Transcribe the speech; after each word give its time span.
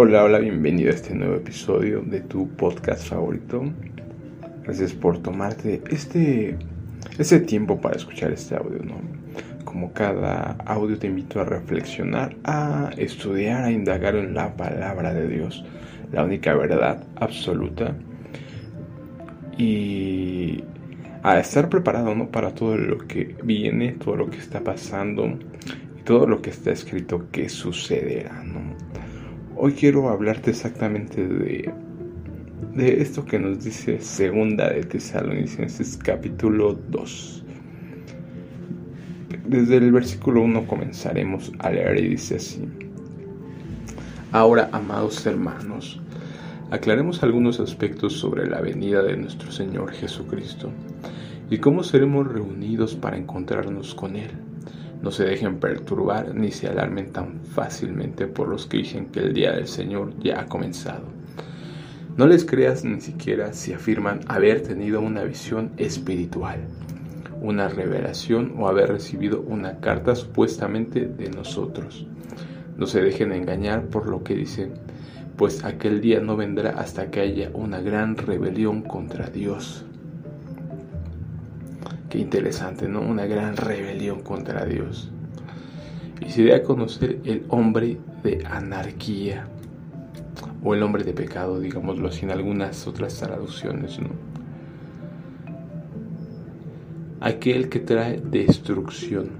Hola, 0.00 0.22
hola, 0.22 0.38
bienvenido 0.38 0.92
a 0.92 0.94
este 0.94 1.12
nuevo 1.12 1.34
episodio 1.34 2.02
de 2.02 2.20
tu 2.20 2.48
podcast 2.50 3.08
favorito. 3.08 3.64
Gracias 4.62 4.92
por 4.92 5.18
tomarte 5.20 5.82
este, 5.90 6.56
este 7.18 7.40
tiempo 7.40 7.80
para 7.80 7.96
escuchar 7.96 8.30
este 8.30 8.54
audio, 8.54 8.78
¿no? 8.84 9.00
Como 9.64 9.92
cada 9.92 10.52
audio 10.66 10.96
te 11.00 11.08
invito 11.08 11.40
a 11.40 11.44
reflexionar, 11.44 12.36
a 12.44 12.92
estudiar, 12.96 13.64
a 13.64 13.72
indagar 13.72 14.14
en 14.14 14.34
la 14.34 14.56
palabra 14.56 15.12
de 15.12 15.26
Dios, 15.26 15.64
la 16.12 16.22
única 16.22 16.54
verdad 16.54 17.02
absoluta 17.16 17.96
y 19.56 20.62
a 21.24 21.40
estar 21.40 21.68
preparado, 21.68 22.14
¿no? 22.14 22.30
Para 22.30 22.54
todo 22.54 22.76
lo 22.76 22.98
que 22.98 23.34
viene, 23.42 23.94
todo 23.94 24.14
lo 24.14 24.30
que 24.30 24.38
está 24.38 24.62
pasando 24.62 25.36
todo 26.08 26.26
lo 26.26 26.40
que 26.40 26.48
está 26.48 26.70
escrito 26.70 27.30
que 27.30 27.50
sucederá, 27.50 28.42
¿no? 28.42 28.77
Hoy 29.60 29.72
quiero 29.72 30.08
hablarte 30.08 30.50
exactamente 30.50 31.26
de, 31.26 31.74
de 32.76 33.02
esto 33.02 33.24
que 33.24 33.40
nos 33.40 33.64
dice 33.64 33.98
Segunda 33.98 34.70
de 34.70 34.84
Tesalonicenses 34.84 35.96
capítulo 35.96 36.74
2. 36.74 37.44
Desde 39.48 39.78
el 39.78 39.90
versículo 39.90 40.42
1 40.42 40.64
comenzaremos 40.68 41.50
a 41.58 41.70
leer 41.70 41.98
y 41.98 42.08
dice 42.10 42.36
así. 42.36 42.68
Ahora, 44.30 44.68
amados 44.70 45.26
hermanos, 45.26 46.00
aclaremos 46.70 47.24
algunos 47.24 47.58
aspectos 47.58 48.12
sobre 48.12 48.48
la 48.48 48.60
venida 48.60 49.02
de 49.02 49.16
nuestro 49.16 49.50
Señor 49.50 49.90
Jesucristo 49.90 50.70
y 51.50 51.58
cómo 51.58 51.82
seremos 51.82 52.32
reunidos 52.32 52.94
para 52.94 53.16
encontrarnos 53.16 53.92
con 53.96 54.14
Él 54.14 54.30
no 55.02 55.10
se 55.10 55.24
dejen 55.24 55.58
perturbar 55.60 56.34
ni 56.34 56.50
se 56.50 56.68
alarmen 56.68 57.12
tan 57.12 57.40
fácilmente 57.40 58.26
por 58.26 58.48
los 58.48 58.66
que 58.66 58.78
dicen 58.78 59.06
que 59.06 59.20
el 59.20 59.32
día 59.32 59.52
del 59.52 59.68
Señor 59.68 60.18
ya 60.18 60.40
ha 60.40 60.46
comenzado. 60.46 61.04
No 62.16 62.26
les 62.26 62.44
creas 62.44 62.84
ni 62.84 63.00
siquiera 63.00 63.52
si 63.52 63.72
afirman 63.72 64.20
haber 64.26 64.62
tenido 64.62 65.00
una 65.00 65.22
visión 65.22 65.70
espiritual, 65.76 66.60
una 67.40 67.68
revelación 67.68 68.54
o 68.58 68.68
haber 68.68 68.88
recibido 68.88 69.40
una 69.40 69.78
carta 69.78 70.16
supuestamente 70.16 71.06
de 71.06 71.30
nosotros. 71.30 72.06
No 72.76 72.86
se 72.86 73.00
dejen 73.00 73.32
engañar 73.32 73.86
por 73.86 74.08
lo 74.08 74.24
que 74.24 74.34
dicen, 74.34 74.74
pues 75.36 75.64
aquel 75.64 76.00
día 76.00 76.18
no 76.20 76.36
vendrá 76.36 76.70
hasta 76.70 77.10
que 77.10 77.20
haya 77.20 77.50
una 77.54 77.80
gran 77.80 78.16
rebelión 78.16 78.82
contra 78.82 79.30
Dios 79.30 79.84
Qué 82.08 82.18
interesante, 82.18 82.88
¿no? 82.88 83.02
Una 83.02 83.26
gran 83.26 83.56
rebelión 83.56 84.22
contra 84.22 84.64
Dios. 84.64 85.10
Y 86.24 86.30
se 86.30 86.42
dé 86.42 86.54
a 86.54 86.62
conocer 86.62 87.20
el 87.24 87.44
hombre 87.48 87.98
de 88.22 88.44
anarquía 88.46 89.46
o 90.64 90.74
el 90.74 90.82
hombre 90.82 91.04
de 91.04 91.12
pecado, 91.12 91.60
digámoslo 91.60 92.08
así 92.08 92.24
en 92.24 92.30
algunas 92.30 92.86
otras 92.86 93.18
traducciones, 93.18 93.98
¿no? 94.00 94.08
Aquel 97.20 97.68
que 97.68 97.80
trae 97.80 98.20
destrucción. 98.20 99.30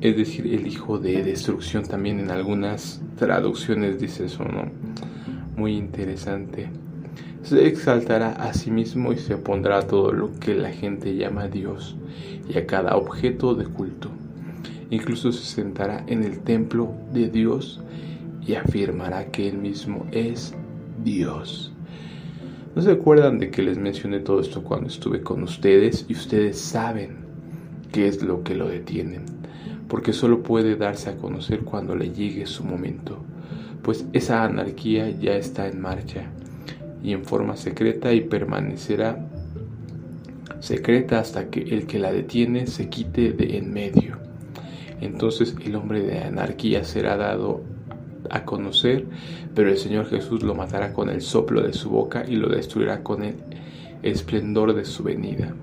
Es 0.00 0.16
decir, 0.16 0.52
el 0.52 0.66
hijo 0.66 0.98
de 0.98 1.22
destrucción 1.22 1.84
también 1.84 2.18
en 2.18 2.30
algunas 2.30 3.00
traducciones 3.16 4.00
dice 4.00 4.26
eso, 4.26 4.44
¿no? 4.44 4.64
Muy 5.56 5.76
interesante 5.76 6.68
se 7.44 7.66
exaltará 7.66 8.32
a 8.32 8.54
sí 8.54 8.70
mismo 8.70 9.12
y 9.12 9.18
se 9.18 9.34
opondrá 9.34 9.78
a 9.78 9.86
todo 9.86 10.12
lo 10.12 10.32
que 10.40 10.54
la 10.54 10.70
gente 10.70 11.14
llama 11.14 11.48
Dios 11.48 11.94
y 12.48 12.56
a 12.56 12.66
cada 12.66 12.96
objeto 12.96 13.54
de 13.54 13.66
culto. 13.66 14.08
Incluso 14.88 15.30
se 15.30 15.44
sentará 15.44 16.04
en 16.06 16.24
el 16.24 16.40
templo 16.40 16.94
de 17.12 17.28
Dios 17.28 17.82
y 18.46 18.54
afirmará 18.54 19.26
que 19.26 19.48
él 19.48 19.58
mismo 19.58 20.06
es 20.10 20.54
Dios. 21.04 21.72
¿No 22.74 22.80
se 22.80 22.92
acuerdan 22.92 23.38
de 23.38 23.50
que 23.50 23.62
les 23.62 23.76
mencioné 23.76 24.20
todo 24.20 24.40
esto 24.40 24.62
cuando 24.62 24.88
estuve 24.88 25.20
con 25.20 25.42
ustedes 25.42 26.06
y 26.08 26.14
ustedes 26.14 26.58
saben 26.58 27.18
qué 27.92 28.08
es 28.08 28.22
lo 28.22 28.42
que 28.42 28.54
lo 28.54 28.68
detienen? 28.68 29.24
Porque 29.86 30.14
solo 30.14 30.42
puede 30.42 30.76
darse 30.76 31.10
a 31.10 31.16
conocer 31.16 31.60
cuando 31.60 31.94
le 31.94 32.10
llegue 32.10 32.46
su 32.46 32.64
momento, 32.64 33.18
pues 33.82 34.06
esa 34.14 34.44
anarquía 34.44 35.10
ya 35.10 35.36
está 35.36 35.68
en 35.68 35.80
marcha 35.80 36.30
y 37.04 37.12
en 37.12 37.24
forma 37.24 37.56
secreta 37.56 38.12
y 38.12 38.22
permanecerá 38.22 39.28
secreta 40.60 41.18
hasta 41.18 41.50
que 41.50 41.60
el 41.60 41.86
que 41.86 41.98
la 41.98 42.10
detiene 42.10 42.66
se 42.66 42.88
quite 42.88 43.32
de 43.32 43.58
en 43.58 43.72
medio. 43.72 44.16
Entonces 45.02 45.54
el 45.62 45.76
hombre 45.76 46.00
de 46.00 46.20
anarquía 46.20 46.82
será 46.82 47.18
dado 47.18 47.62
a 48.30 48.46
conocer, 48.46 49.04
pero 49.54 49.68
el 49.68 49.76
Señor 49.76 50.06
Jesús 50.06 50.42
lo 50.42 50.54
matará 50.54 50.94
con 50.94 51.10
el 51.10 51.20
soplo 51.20 51.60
de 51.60 51.74
su 51.74 51.90
boca 51.90 52.24
y 52.26 52.36
lo 52.36 52.48
destruirá 52.48 53.02
con 53.02 53.22
el 53.22 53.34
esplendor 54.02 54.74
de 54.74 54.86
su 54.86 55.02
venida. 55.02 55.54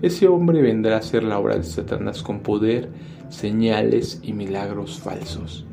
Ese 0.00 0.28
hombre 0.28 0.62
vendrá 0.62 0.94
a 0.94 1.00
hacer 1.00 1.22
la 1.22 1.38
obra 1.38 1.56
de 1.56 1.64
Satanás 1.64 2.22
con 2.22 2.40
poder, 2.40 2.88
señales 3.28 4.20
y 4.22 4.32
milagros 4.32 4.98
falsos 4.98 5.66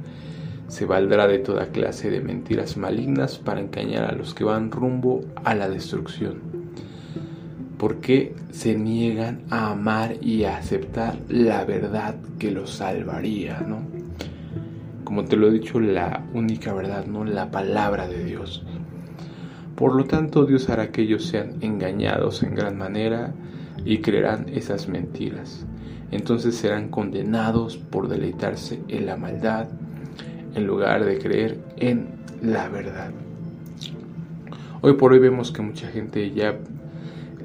se 0.67 0.85
valdrá 0.85 1.27
de 1.27 1.39
toda 1.39 1.67
clase 1.67 2.09
de 2.09 2.21
mentiras 2.21 2.77
malignas 2.77 3.37
para 3.37 3.61
engañar 3.61 4.03
a 4.03 4.15
los 4.15 4.33
que 4.33 4.43
van 4.43 4.71
rumbo 4.71 5.21
a 5.43 5.55
la 5.55 5.69
destrucción. 5.69 6.41
Porque 7.77 8.35
se 8.51 8.75
niegan 8.75 9.43
a 9.49 9.71
amar 9.71 10.15
y 10.21 10.43
a 10.43 10.57
aceptar 10.57 11.17
la 11.29 11.63
verdad 11.63 12.15
que 12.39 12.51
los 12.51 12.71
salvaría, 12.71 13.61
¿no? 13.61 13.81
Como 15.03 15.23
te 15.23 15.37
lo 15.37 15.47
he 15.47 15.51
dicho, 15.51 15.79
la 15.79 16.25
única 16.33 16.73
verdad, 16.73 17.05
¿no? 17.05 17.23
La 17.23 17.49
palabra 17.49 18.07
de 18.07 18.25
Dios. 18.25 18.63
Por 19.75 19.95
lo 19.95 20.05
tanto, 20.05 20.45
Dios 20.45 20.69
hará 20.69 20.91
que 20.91 21.03
ellos 21.03 21.25
sean 21.25 21.57
engañados 21.61 22.43
en 22.43 22.55
gran 22.55 22.77
manera 22.77 23.33
y 23.85 23.99
creerán 23.99 24.49
esas 24.49 24.89
mentiras. 24.89 25.65
Entonces 26.11 26.55
serán 26.55 26.89
condenados 26.89 27.77
por 27.77 28.07
deleitarse 28.09 28.81
en 28.87 29.05
la 29.05 29.17
maldad 29.17 29.67
en 30.57 30.65
lugar 30.65 31.05
de 31.05 31.19
creer 31.19 31.59
en 31.77 32.07
la 32.41 32.67
verdad. 32.67 33.11
Hoy 34.81 34.93
por 34.93 35.13
hoy 35.13 35.19
vemos 35.19 35.51
que 35.51 35.61
mucha 35.61 35.87
gente 35.87 36.31
ya 36.31 36.57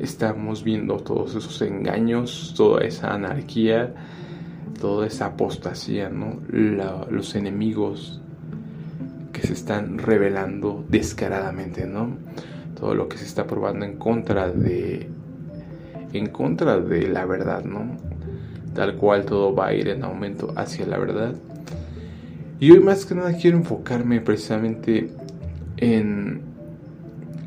estamos 0.01 0.65
viendo 0.65 0.97
todos 0.97 1.35
esos 1.35 1.61
engaños, 1.63 2.55
toda 2.57 2.85
esa 2.85 3.13
anarquía, 3.15 3.95
toda 4.81 5.07
esa 5.07 5.27
apostasía, 5.27 6.09
¿no? 6.09 6.39
los 6.51 7.35
enemigos 7.35 8.21
que 9.33 9.43
se 9.43 9.53
están 9.53 9.99
revelando 9.99 10.85
descaradamente, 10.89 11.87
¿no? 11.87 12.17
Todo 12.79 12.95
lo 12.95 13.09
que 13.09 13.19
se 13.19 13.27
está 13.27 13.47
probando 13.47 13.85
en 13.85 13.97
contra 13.97 14.51
de 14.51 15.09
en 16.13 16.27
contra 16.27 16.79
de 16.79 17.09
la 17.09 17.25
verdad, 17.25 17.65
¿no? 17.65 17.97
Tal 18.75 18.97
cual 18.97 19.25
todo 19.25 19.55
va 19.55 19.69
a 19.69 19.75
ir 19.75 19.89
en 19.89 20.03
aumento 20.03 20.53
hacia 20.57 20.87
la 20.87 20.99
verdad 20.99 21.35
y 22.63 22.71
hoy 22.71 22.79
más 22.79 23.05
que 23.05 23.17
nada 23.17 23.33
quiero 23.33 23.57
enfocarme 23.57 24.21
precisamente 24.21 25.11
en, 25.79 26.43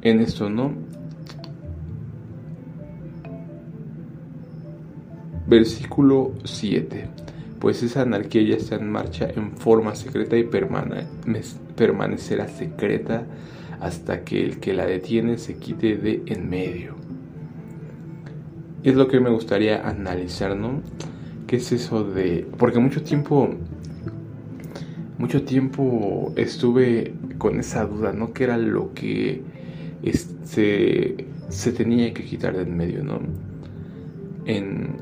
en 0.02 0.20
esto, 0.20 0.50
¿no? 0.50 0.74
Versículo 5.48 6.34
7. 6.44 7.08
Pues 7.62 7.82
esa 7.82 8.02
anarquía 8.02 8.42
ya 8.42 8.56
está 8.58 8.76
en 8.76 8.92
marcha 8.92 9.30
en 9.34 9.54
forma 9.54 9.96
secreta 9.96 10.36
y 10.36 10.44
permanecerá 11.78 12.50
secreta 12.50 13.24
hasta 13.80 14.26
que 14.26 14.44
el 14.44 14.60
que 14.60 14.74
la 14.74 14.86
detiene 14.86 15.38
se 15.38 15.56
quite 15.56 15.96
de 15.96 16.24
en 16.26 16.50
medio. 16.50 16.96
Es 18.84 18.96
lo 18.96 19.08
que 19.08 19.22
me 19.22 19.30
gustaría 19.30 19.88
analizar, 19.88 20.58
¿no? 20.58 20.82
¿Qué 21.48 21.56
es 21.56 21.72
eso 21.72 22.04
de...? 22.04 22.46
Porque 22.58 22.80
mucho 22.80 23.02
tiempo 23.02 23.56
mucho 25.26 25.42
tiempo 25.42 26.32
estuve 26.36 27.16
con 27.40 27.60
esa 27.60 27.84
duda, 27.84 28.14
¿no? 28.14 28.32
Que 28.32 28.44
era 28.44 28.60
lo 28.60 28.94
que 28.94 29.42
este, 30.04 31.16
se 31.50 31.72
tenía 31.72 32.14
que 32.14 32.24
quitar 32.24 32.56
de 32.56 32.62
en 32.62 32.78
medio, 32.78 33.04
¿no? 33.04 33.22
En, 34.46 34.98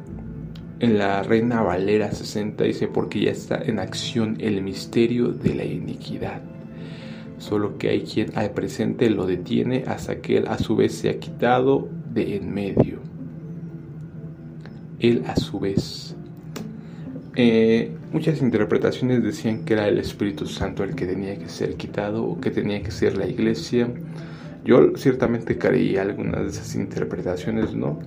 en 0.79 0.97
la 0.97 1.23
Reina 1.23 1.61
Valera 1.61 2.09
60 2.09 2.63
dice, 2.63 2.87
porque 2.87 3.19
ya 3.19 3.31
está 3.31 3.61
en 3.61 3.79
acción 3.79 4.37
el 4.39 4.61
misterio 4.61 5.27
de 5.27 5.55
la 5.55 5.65
iniquidad. 5.65 6.41
Solo 7.37 7.77
que 7.77 7.89
hay 7.89 8.03
quien 8.03 8.31
al 8.37 8.51
presente 8.51 9.09
lo 9.09 9.25
detiene 9.25 9.83
hasta 9.87 10.21
que 10.21 10.37
él 10.37 10.47
a 10.47 10.57
su 10.57 10.77
vez 10.77 10.93
se 10.93 11.09
ha 11.09 11.19
quitado 11.19 11.89
de 12.13 12.37
en 12.37 12.53
medio. 12.53 12.99
Él 15.01 15.23
a 15.27 15.35
su 15.35 15.59
vez 15.59 16.12
eh, 17.35 17.91
muchas 18.11 18.41
interpretaciones 18.41 19.23
decían 19.23 19.65
que 19.65 19.73
era 19.73 19.87
el 19.87 19.97
Espíritu 19.97 20.45
Santo 20.45 20.83
el 20.83 20.95
que 20.95 21.05
tenía 21.05 21.37
que 21.37 21.49
ser 21.49 21.75
quitado 21.75 22.23
o 22.23 22.39
que 22.39 22.51
tenía 22.51 22.81
que 22.83 22.91
ser 22.91 23.17
la 23.17 23.27
iglesia. 23.27 23.87
Yo 24.65 24.95
ciertamente 24.95 25.57
creí 25.57 25.97
algunas 25.97 26.41
de 26.41 26.47
esas 26.49 26.75
interpretaciones, 26.75 27.73
¿no? 27.73 27.99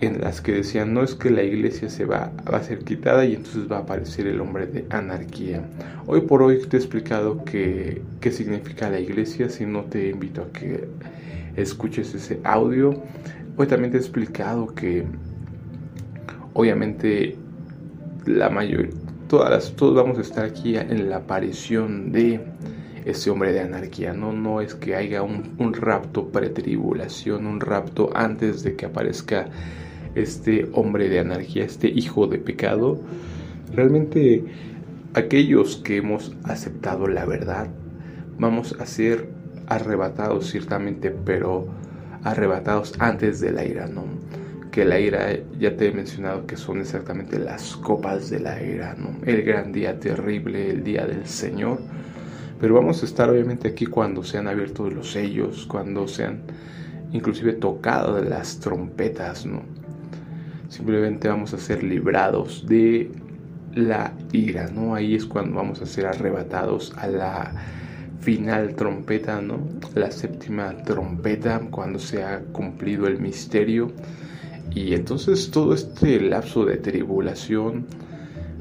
en 0.00 0.20
las 0.20 0.40
que 0.40 0.52
decían 0.52 0.94
no 0.94 1.02
es 1.02 1.14
que 1.14 1.30
la 1.30 1.42
iglesia 1.42 1.90
se 1.90 2.04
va, 2.04 2.32
va, 2.50 2.58
a 2.58 2.62
ser 2.62 2.78
quitada 2.80 3.24
y 3.24 3.34
entonces 3.34 3.70
va 3.70 3.78
a 3.78 3.80
aparecer 3.80 4.26
el 4.26 4.40
hombre 4.40 4.66
de 4.66 4.86
anarquía. 4.90 5.62
Hoy 6.06 6.22
por 6.22 6.42
hoy 6.42 6.58
te 6.66 6.76
he 6.76 6.80
explicado 6.80 7.44
qué, 7.44 8.00
qué 8.20 8.32
significa 8.32 8.88
la 8.88 8.98
iglesia, 8.98 9.50
si 9.50 9.66
no 9.66 9.84
te 9.84 10.08
invito 10.08 10.42
a 10.42 10.58
que 10.58 10.88
escuches 11.56 12.14
ese 12.14 12.40
audio. 12.44 13.02
Hoy 13.56 13.66
también 13.66 13.90
te 13.90 13.98
he 13.98 14.00
explicado 14.00 14.74
que 14.74 15.04
obviamente 16.54 17.36
la 18.38 18.50
mayoría, 18.50 18.92
todas 19.28 19.72
todos 19.76 19.94
vamos 19.94 20.18
a 20.18 20.22
estar 20.22 20.44
aquí 20.44 20.76
en 20.76 21.08
la 21.08 21.16
aparición 21.16 22.12
de 22.12 22.40
ese 23.04 23.30
hombre 23.30 23.52
de 23.52 23.60
anarquía, 23.60 24.12
¿no? 24.12 24.32
No 24.32 24.60
es 24.60 24.74
que 24.74 24.94
haya 24.94 25.22
un, 25.22 25.54
un 25.58 25.74
rapto 25.74 26.28
pretribulación, 26.28 27.46
un 27.46 27.60
rapto 27.60 28.10
antes 28.14 28.62
de 28.62 28.76
que 28.76 28.86
aparezca 28.86 29.46
este 30.14 30.68
hombre 30.72 31.08
de 31.08 31.20
anarquía, 31.20 31.64
este 31.64 31.88
hijo 31.88 32.26
de 32.26 32.38
pecado. 32.38 33.00
Realmente 33.72 34.44
aquellos 35.14 35.76
que 35.76 35.98
hemos 35.98 36.34
aceptado 36.44 37.06
la 37.06 37.24
verdad, 37.24 37.68
vamos 38.38 38.76
a 38.80 38.86
ser 38.86 39.28
arrebatados 39.66 40.50
ciertamente, 40.50 41.10
pero 41.10 41.66
arrebatados 42.24 42.94
antes 42.98 43.40
de 43.40 43.52
la 43.52 43.64
ira, 43.64 43.86
¿no? 43.86 44.04
Que 44.70 44.84
la 44.84 45.00
ira, 45.00 45.36
ya 45.58 45.76
te 45.76 45.88
he 45.88 45.92
mencionado 45.92 46.46
que 46.46 46.56
son 46.56 46.80
exactamente 46.80 47.38
las 47.38 47.76
copas 47.76 48.30
de 48.30 48.40
la 48.40 48.62
ira, 48.62 48.94
¿no? 48.96 49.16
El 49.26 49.42
gran 49.42 49.72
día 49.72 49.98
terrible, 49.98 50.70
el 50.70 50.84
día 50.84 51.06
del 51.06 51.26
Señor 51.26 51.80
pero 52.60 52.74
vamos 52.74 53.02
a 53.02 53.06
estar 53.06 53.30
obviamente 53.30 53.68
aquí 53.68 53.86
cuando 53.86 54.22
sean 54.22 54.46
abiertos 54.46 54.92
los 54.92 55.12
sellos, 55.12 55.64
cuando 55.64 56.06
sean 56.06 56.42
inclusive 57.10 57.54
tocadas 57.54 58.22
las 58.28 58.60
trompetas, 58.60 59.46
¿no? 59.46 59.62
Simplemente 60.68 61.26
vamos 61.26 61.54
a 61.54 61.58
ser 61.58 61.82
librados 61.82 62.66
de 62.66 63.10
la 63.74 64.12
ira, 64.32 64.68
¿no? 64.68 64.94
Ahí 64.94 65.14
es 65.14 65.24
cuando 65.24 65.56
vamos 65.56 65.80
a 65.80 65.86
ser 65.86 66.04
arrebatados 66.04 66.92
a 66.98 67.06
la 67.06 67.54
final 68.20 68.74
trompeta, 68.74 69.40
¿no? 69.40 69.66
La 69.94 70.10
séptima 70.10 70.76
trompeta, 70.84 71.60
cuando 71.70 71.98
se 71.98 72.22
ha 72.22 72.40
cumplido 72.52 73.06
el 73.06 73.18
misterio. 73.20 73.90
Y 74.74 74.94
entonces 74.94 75.50
todo 75.50 75.74
este 75.74 76.20
lapso 76.20 76.64
de 76.64 76.76
tribulación, 76.76 77.86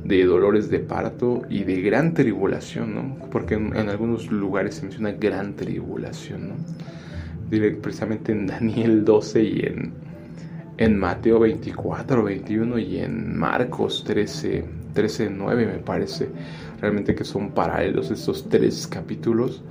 de 0.04 0.26
dolores 0.26 0.70
de 0.70 0.80
parto 0.80 1.44
y 1.50 1.64
de 1.64 1.82
gran 1.82 2.14
tribulación, 2.14 2.96
¿no? 2.96 3.30
Porque 3.32 3.56
en, 3.56 3.90
algunos 3.90 4.32
lugares 4.32 4.76
se 4.76 4.84
menciona 4.84 5.12
gran 5.12 5.56
tribulación, 5.56 6.50
¿no? 6.50 6.56
precisamente 7.82 8.32
en 8.32 8.46
Daniel 8.46 9.04
12 9.04 9.44
y 9.44 9.60
en, 9.62 9.94
en 10.78 10.98
Mateo 10.98 11.40
24, 11.40 12.24
21 12.24 12.78
y 12.80 13.00
en 13.00 13.38
Marcos 13.38 14.04
13, 14.06 14.64
13, 14.94 15.30
9 15.32 15.66
me 15.66 15.80
parece. 15.80 16.30
Realmente 16.80 17.16
que 17.16 17.24
son 17.24 17.50
paralelos 17.52 18.12
estos 18.12 18.48
tres 18.48 18.88
capítulos. 18.88 19.64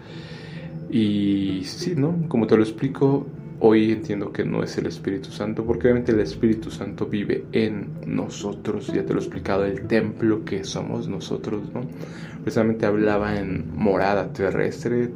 Y 0.91 1.62
sí, 1.64 1.94
¿no? 1.96 2.29
Como 2.29 2.46
te 2.46 2.56
lo 2.56 2.62
explico, 2.62 3.26
Hoy 3.60 3.90
entiendo 3.90 4.32
que 4.32 4.44
no 4.44 4.62
es 4.62 4.78
el 4.78 4.87
Espíritu 4.87 5.31
Santo, 5.31 5.64
porque 5.64 5.88
obviamente 5.88 6.12
el 6.12 6.20
Espíritu 6.20 6.70
Santo 6.70 7.06
vive 7.06 7.44
en 7.50 7.88
nosotros. 8.06 8.87
Ya 8.87 9.05
te 9.05 9.12
lo 9.12 9.19
he 9.19 9.22
explicado, 9.22 9.64
el 9.64 9.88
templo 9.88 10.44
que 10.44 10.62
somos 10.62 11.08
nosotros, 11.08 11.62
¿no? 11.75 11.81
Precisamente 12.43 12.87
hablaba 12.87 13.37
en 13.37 13.76
morada 13.76 14.32
terrestre. 14.32 15.10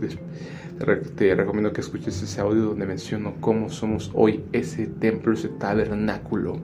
Te 1.16 1.34
recomiendo 1.36 1.72
que 1.72 1.82
escuches 1.82 2.20
ese 2.20 2.40
audio 2.40 2.62
donde 2.62 2.84
menciono 2.84 3.34
cómo 3.40 3.68
somos 3.70 4.10
hoy 4.12 4.42
ese 4.52 4.88
templo, 4.88 5.34
ese 5.34 5.48
tabernáculo 5.48 6.58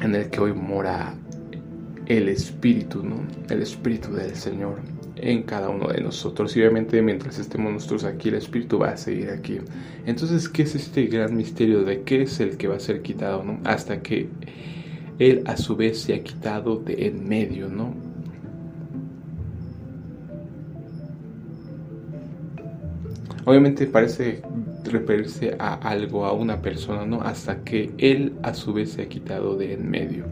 en 0.00 0.14
el 0.14 0.30
que 0.30 0.40
hoy 0.40 0.52
mora 0.52 1.14
el 2.06 2.28
Espíritu, 2.28 3.02
¿no? 3.02 3.16
El 3.50 3.62
Espíritu 3.62 4.12
del 4.12 4.36
Señor 4.36 4.78
en 5.24 5.42
cada 5.42 5.70
uno 5.70 5.88
de 5.88 6.02
nosotros. 6.02 6.54
Y 6.56 6.60
obviamente 6.60 7.00
mientras 7.00 7.38
estemos 7.38 7.72
nosotros 7.72 8.04
aquí, 8.04 8.28
el 8.28 8.36
Espíritu 8.36 8.78
va 8.78 8.90
a 8.90 8.96
seguir 8.96 9.30
aquí. 9.30 9.58
Entonces, 10.04 10.48
¿qué 10.48 10.62
es 10.62 10.74
este 10.74 11.06
gran 11.06 11.34
misterio 11.34 11.82
de 11.82 12.02
qué 12.02 12.22
es 12.22 12.40
el 12.40 12.56
que 12.58 12.68
va 12.68 12.76
a 12.76 12.80
ser 12.80 13.02
quitado? 13.02 13.42
¿no? 13.42 13.58
Hasta 13.64 14.02
que 14.02 14.28
Él 15.18 15.42
a 15.46 15.56
su 15.56 15.76
vez 15.76 16.00
se 16.00 16.14
ha 16.14 16.22
quitado 16.22 16.76
de 16.76 17.06
en 17.06 17.26
medio, 17.26 17.68
¿no? 17.68 17.94
Obviamente 23.46 23.86
parece 23.86 24.42
referirse 24.84 25.54
a 25.58 25.74
algo, 25.74 26.24
a 26.26 26.32
una 26.32 26.60
persona, 26.60 27.04
¿no? 27.06 27.20
Hasta 27.22 27.62
que 27.62 27.92
Él 27.98 28.34
a 28.42 28.54
su 28.54 28.72
vez 28.72 28.92
se 28.92 29.02
ha 29.02 29.08
quitado 29.08 29.56
de 29.56 29.72
en 29.74 29.90
medio. 29.90 30.24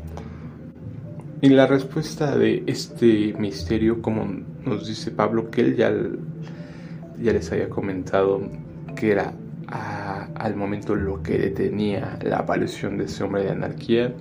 Y 1.42 1.48
la 1.48 1.66
respuesta 1.66 2.38
de 2.38 2.62
este 2.68 3.34
misterio, 3.36 4.00
como 4.00 4.24
nos 4.64 4.86
dice 4.86 5.10
Pablo, 5.10 5.50
que 5.50 5.62
él 5.62 5.76
ya, 5.76 5.92
ya 7.20 7.32
les 7.32 7.50
había 7.50 7.68
comentado 7.68 8.40
que 8.94 9.10
era 9.10 9.34
al 9.66 10.54
momento 10.54 10.94
lo 10.94 11.20
que 11.20 11.38
detenía 11.38 12.16
la 12.22 12.36
aparición 12.36 12.96
de 12.96 13.06
ese 13.06 13.24
hombre 13.24 13.42
de 13.42 13.50
anarquía, 13.50 14.14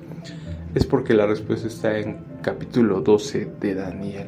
es 0.73 0.87
porque 0.87 1.13
la 1.13 1.27
respuesta 1.27 1.67
está 1.67 1.99
en 1.99 2.17
capítulo 2.41 3.01
12 3.01 3.51
de 3.59 3.75
Daniel. 3.75 4.27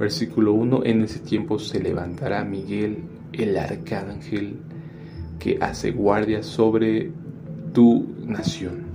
Versículo 0.00 0.54
1, 0.54 0.86
en 0.86 1.02
ese 1.02 1.20
tiempo 1.20 1.60
se 1.60 1.78
levantará 1.78 2.42
Miguel, 2.42 3.04
el 3.32 3.56
arcángel, 3.56 4.56
que 5.38 5.56
hace 5.60 5.92
guardia 5.92 6.42
sobre 6.42 7.12
tu 7.72 8.12
nación 8.26 8.85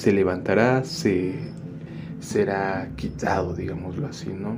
se 0.00 0.12
levantará, 0.14 0.82
se 0.82 1.34
será 2.20 2.88
quitado, 2.96 3.54
digámoslo 3.54 4.06
así, 4.06 4.30
¿no? 4.30 4.56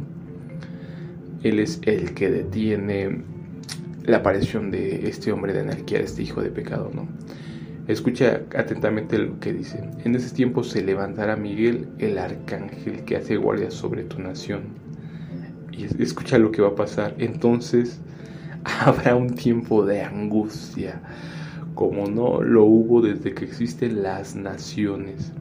Él 1.42 1.58
es 1.58 1.80
el 1.82 2.14
que 2.14 2.30
detiene 2.30 3.22
la 4.04 4.18
aparición 4.18 4.70
de 4.70 5.08
este 5.08 5.32
hombre 5.32 5.52
de 5.52 5.62
anarquía, 5.62 5.98
de 5.98 6.04
este 6.04 6.22
hijo 6.22 6.42
de 6.42 6.50
pecado, 6.50 6.92
¿no? 6.94 7.08
Escucha 7.88 8.42
atentamente 8.56 9.18
lo 9.18 9.40
que 9.40 9.52
dice. 9.52 9.82
En 10.04 10.14
ese 10.14 10.32
tiempo 10.32 10.62
se 10.62 10.80
levantará 10.80 11.34
Miguel, 11.34 11.88
el 11.98 12.18
arcángel 12.18 13.04
que 13.04 13.16
hace 13.16 13.36
guardia 13.36 13.72
sobre 13.72 14.04
tu 14.04 14.20
nación. 14.20 14.62
Y 15.72 15.86
escucha 16.00 16.38
lo 16.38 16.52
que 16.52 16.62
va 16.62 16.68
a 16.68 16.76
pasar. 16.76 17.16
Entonces 17.18 18.00
habrá 18.80 19.16
un 19.16 19.30
tiempo 19.30 19.84
de 19.84 20.02
angustia 20.02 21.00
como 21.74 22.06
no 22.06 22.42
lo 22.42 22.64
hubo 22.64 23.00
desde 23.00 23.34
que 23.34 23.44
existen 23.44 24.02
las 24.02 24.36
naciones, 24.36 25.32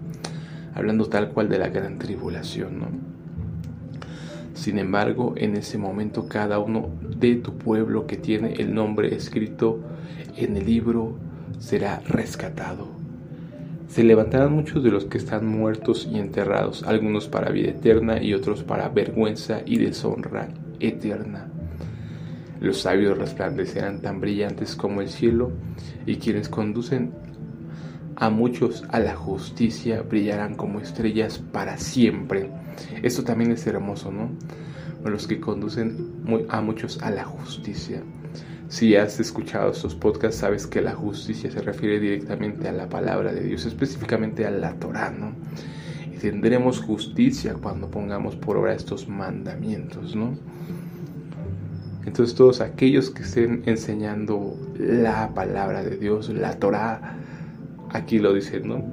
hablando 0.74 1.06
tal 1.06 1.30
cual 1.30 1.50
de 1.50 1.60
la 1.60 1.70
gran 1.70 2.00
tribulación, 2.00 2.80
¿no? 2.80 2.88
Sin 4.54 4.78
embargo, 4.78 5.34
en 5.38 5.56
ese 5.56 5.78
momento 5.78 6.28
cada 6.28 6.60
uno 6.60 6.90
de 7.18 7.36
tu 7.36 7.58
pueblo 7.58 8.06
que 8.06 8.18
tiene 8.18 8.54
el 8.54 8.74
nombre 8.74 9.14
escrito 9.16 9.80
en 10.38 10.56
el 10.56 10.66
libro 10.66 11.18
será 11.60 12.00
rescatado. 12.08 12.88
Se 13.88 14.04
levantarán 14.04 14.54
muchos 14.54 14.84
de 14.84 14.92
los 14.92 15.06
que 15.06 15.18
están 15.18 15.46
muertos 15.46 16.08
y 16.10 16.18
enterrados, 16.18 16.84
algunos 16.84 17.28
para 17.28 17.50
vida 17.50 17.72
eterna 17.72 18.22
y 18.22 18.34
otros 18.34 18.64
para 18.64 18.88
vergüenza 18.88 19.62
y 19.66 19.78
deshonra 19.78 20.48
eterna. 20.80 21.50
Los 22.62 22.82
sabios 22.82 23.18
resplandecerán 23.18 24.02
tan 24.02 24.22
brillantes 24.22 24.76
como 24.76 25.02
el 25.02 25.10
cielo, 25.10 25.52
y 26.06 26.18
quienes 26.18 26.48
conducen 26.48 27.12
a 28.16 28.30
muchos 28.30 28.84
a 28.90 29.00
la 29.00 29.16
justicia 29.16 30.04
brillarán 30.04 30.54
como 30.54 30.80
estrellas 30.80 31.40
para 31.40 31.78
siempre. 31.78 32.52
Esto 33.02 33.24
también 33.24 33.52
es 33.52 33.66
hermoso, 33.66 34.12
¿no? 34.12 34.30
Los 35.04 35.26
que 35.26 35.40
conducen 35.40 36.12
a 36.50 36.62
muchos 36.62 37.02
a 37.02 37.10
la 37.10 37.26
justicia. 37.26 38.04
Si 38.68 38.96
has 38.96 39.20
escuchado 39.20 39.72
estos 39.72 39.96
podcasts, 39.96 40.40
sabes 40.40 40.68
que 40.68 40.82
la 40.82 40.94
justicia 40.94 41.50
se 41.50 41.62
refiere 41.62 42.00
directamente 42.00 42.70
a 42.70 42.72
la 42.72 42.88
palabra 42.88 43.34
de 43.34 43.42
Dios, 43.42 43.66
específicamente 43.66 44.46
a 44.46 44.52
la 44.52 44.76
Torah, 44.76 45.10
¿no? 45.10 45.34
Y 46.14 46.20
tendremos 46.20 46.80
justicia 46.80 47.56
cuando 47.56 47.90
pongamos 47.90 48.36
por 48.36 48.56
obra 48.56 48.76
estos 48.76 49.08
mandamientos, 49.08 50.16
¿no? 50.16 50.38
Entonces 52.06 52.36
todos 52.36 52.62
aquellos 52.62 53.10
que 53.12 53.24
estén 53.24 53.64
enseñando 53.66 54.58
la 54.78 55.34
palabra 55.34 55.84
de 55.84 55.98
Dios, 55.98 56.30
la 56.30 56.58
Torah, 56.58 57.16
aquí 57.90 58.20
lo 58.20 58.34
dicen, 58.34 58.68
¿no? 58.68 58.84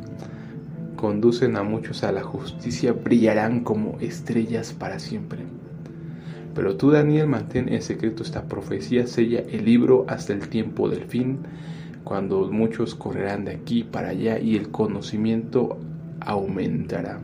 Conducen 0.97 1.57
a 1.57 1.63
muchos 1.63 2.05
a 2.05 2.13
la 2.13 2.23
justicia, 2.23 2.93
brillarán 2.93 3.61
como 3.65 3.99
estrellas 4.01 4.73
para 4.73 4.99
siempre. 4.99 5.45
Pero 6.55 6.77
tú, 6.77 6.91
Daniel, 6.91 7.29
mantén 7.29 7.69
en 7.69 7.83
secreto 7.83 8.23
esta 8.23 8.45
profecía, 8.45 9.07
sella 9.07 9.45
el 9.49 9.65
libro 9.65 10.05
hasta 10.09 10.33
el 10.33 10.49
tiempo 10.49 10.89
del 10.89 11.05
fin, 11.05 11.39
cuando 12.05 12.51
muchos 12.51 12.95
correrán 12.95 13.45
de 13.45 13.53
aquí 13.53 13.85
para 13.85 14.09
allá 14.09 14.39
y 14.39 14.57
el 14.57 14.71
conocimiento 14.71 15.79
aumentará. 16.21 17.21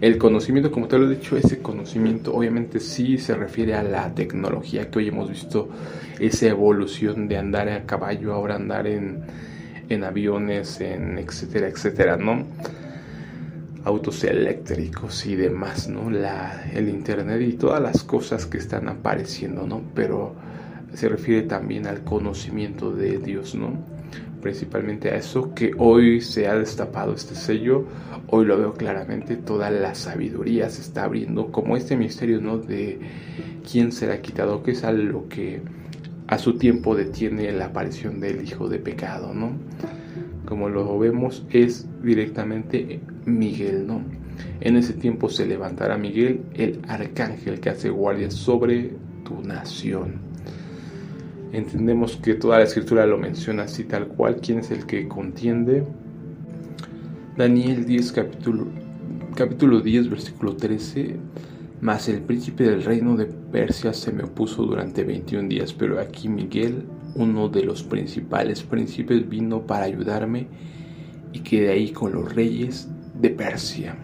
El 0.00 0.18
conocimiento, 0.18 0.70
como 0.70 0.88
te 0.88 0.98
lo 0.98 1.10
he 1.10 1.16
dicho, 1.16 1.36
ese 1.36 1.60
conocimiento 1.60 2.34
obviamente 2.34 2.80
sí 2.80 3.18
se 3.18 3.34
refiere 3.34 3.74
a 3.74 3.82
la 3.82 4.14
tecnología 4.14 4.90
que 4.90 4.98
hoy 4.98 5.08
hemos 5.08 5.30
visto, 5.30 5.68
esa 6.20 6.46
evolución 6.46 7.28
de 7.28 7.38
andar 7.38 7.68
a 7.68 7.84
caballo, 7.84 8.32
ahora 8.32 8.56
andar 8.56 8.86
en, 8.86 9.22
en 9.88 10.04
aviones, 10.04 10.80
en 10.80 11.18
etcétera, 11.18 11.68
etcétera, 11.68 12.16
¿no? 12.16 12.44
Autos 13.84 14.24
eléctricos 14.24 15.26
y 15.26 15.36
demás, 15.36 15.88
¿no? 15.88 16.10
La, 16.10 16.68
el 16.72 16.88
internet 16.88 17.40
y 17.40 17.52
todas 17.54 17.80
las 17.80 18.02
cosas 18.02 18.46
que 18.46 18.58
están 18.58 18.88
apareciendo, 18.88 19.66
¿no? 19.66 19.82
Pero 19.94 20.34
se 20.92 21.08
refiere 21.08 21.42
también 21.42 21.86
al 21.86 22.02
conocimiento 22.02 22.90
de 22.92 23.18
Dios, 23.18 23.54
¿no? 23.54 23.95
Principalmente 24.40 25.10
a 25.10 25.16
eso 25.16 25.54
que 25.54 25.72
hoy 25.78 26.20
se 26.20 26.46
ha 26.46 26.54
destapado 26.54 27.14
este 27.14 27.34
sello, 27.34 27.86
hoy 28.28 28.44
lo 28.44 28.58
veo 28.58 28.74
claramente, 28.74 29.36
toda 29.36 29.70
la 29.70 29.94
sabiduría 29.94 30.68
se 30.70 30.82
está 30.82 31.04
abriendo, 31.04 31.50
como 31.50 31.76
este 31.76 31.96
misterio, 31.96 32.40
¿no? 32.40 32.58
De 32.58 32.98
quién 33.70 33.92
será 33.92 34.20
quitado, 34.20 34.62
que 34.62 34.72
es 34.72 34.84
algo 34.84 35.28
que 35.28 35.60
a 36.28 36.38
su 36.38 36.58
tiempo 36.58 36.94
detiene 36.94 37.52
la 37.52 37.66
aparición 37.66 38.20
del 38.20 38.46
Hijo 38.46 38.68
de 38.68 38.78
Pecado, 38.78 39.32
¿no? 39.34 39.52
Como 40.46 40.68
lo 40.68 40.98
vemos, 40.98 41.44
es 41.50 41.86
directamente 42.02 43.00
Miguel, 43.24 43.86
¿no? 43.86 44.02
En 44.60 44.76
ese 44.76 44.92
tiempo 44.92 45.28
se 45.28 45.46
levantará 45.46 45.96
Miguel, 45.96 46.42
el 46.54 46.80
arcángel 46.88 47.60
que 47.60 47.70
hace 47.70 47.90
guardia 47.90 48.30
sobre 48.30 48.92
tu 49.24 49.42
nación 49.42 50.25
entendemos 51.56 52.16
que 52.16 52.34
toda 52.34 52.58
la 52.58 52.64
escritura 52.64 53.06
lo 53.06 53.16
menciona 53.16 53.62
así 53.62 53.84
tal 53.84 54.08
cual, 54.08 54.36
quién 54.42 54.58
es 54.58 54.70
el 54.70 54.86
que 54.86 55.08
contiende. 55.08 55.84
Daniel 57.36 57.86
10 57.86 58.12
capítulo, 58.12 58.66
capítulo 59.34 59.80
10 59.80 60.10
versículo 60.10 60.56
13, 60.56 61.16
mas 61.80 62.08
el 62.08 62.20
príncipe 62.20 62.64
del 62.64 62.82
reino 62.84 63.16
de 63.16 63.26
Persia 63.26 63.94
se 63.94 64.12
me 64.12 64.24
opuso 64.24 64.64
durante 64.64 65.02
21 65.02 65.48
días, 65.48 65.72
pero 65.72 65.98
aquí 65.98 66.28
Miguel, 66.28 66.84
uno 67.14 67.48
de 67.48 67.64
los 67.64 67.82
principales 67.82 68.62
príncipes, 68.62 69.26
vino 69.28 69.66
para 69.66 69.86
ayudarme 69.86 70.48
y 71.32 71.40
quedé 71.40 71.70
ahí 71.70 71.90
con 71.90 72.12
los 72.12 72.34
reyes 72.34 72.88
de 73.18 73.30
Persia. 73.30 73.96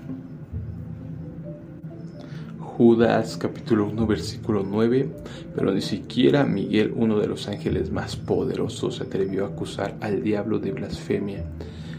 Judas 2.76 3.36
capítulo 3.36 3.86
1 3.86 4.06
versículo 4.06 4.64
9, 4.66 5.06
pero 5.54 5.72
ni 5.72 5.82
siquiera 5.82 6.44
Miguel, 6.44 6.94
uno 6.96 7.18
de 7.18 7.26
los 7.26 7.46
ángeles 7.46 7.92
más 7.92 8.16
poderosos, 8.16 8.96
se 8.96 9.02
atrevió 9.02 9.44
a 9.44 9.48
acusar 9.48 9.94
al 10.00 10.22
diablo 10.22 10.58
de 10.58 10.72
blasfemia, 10.72 11.44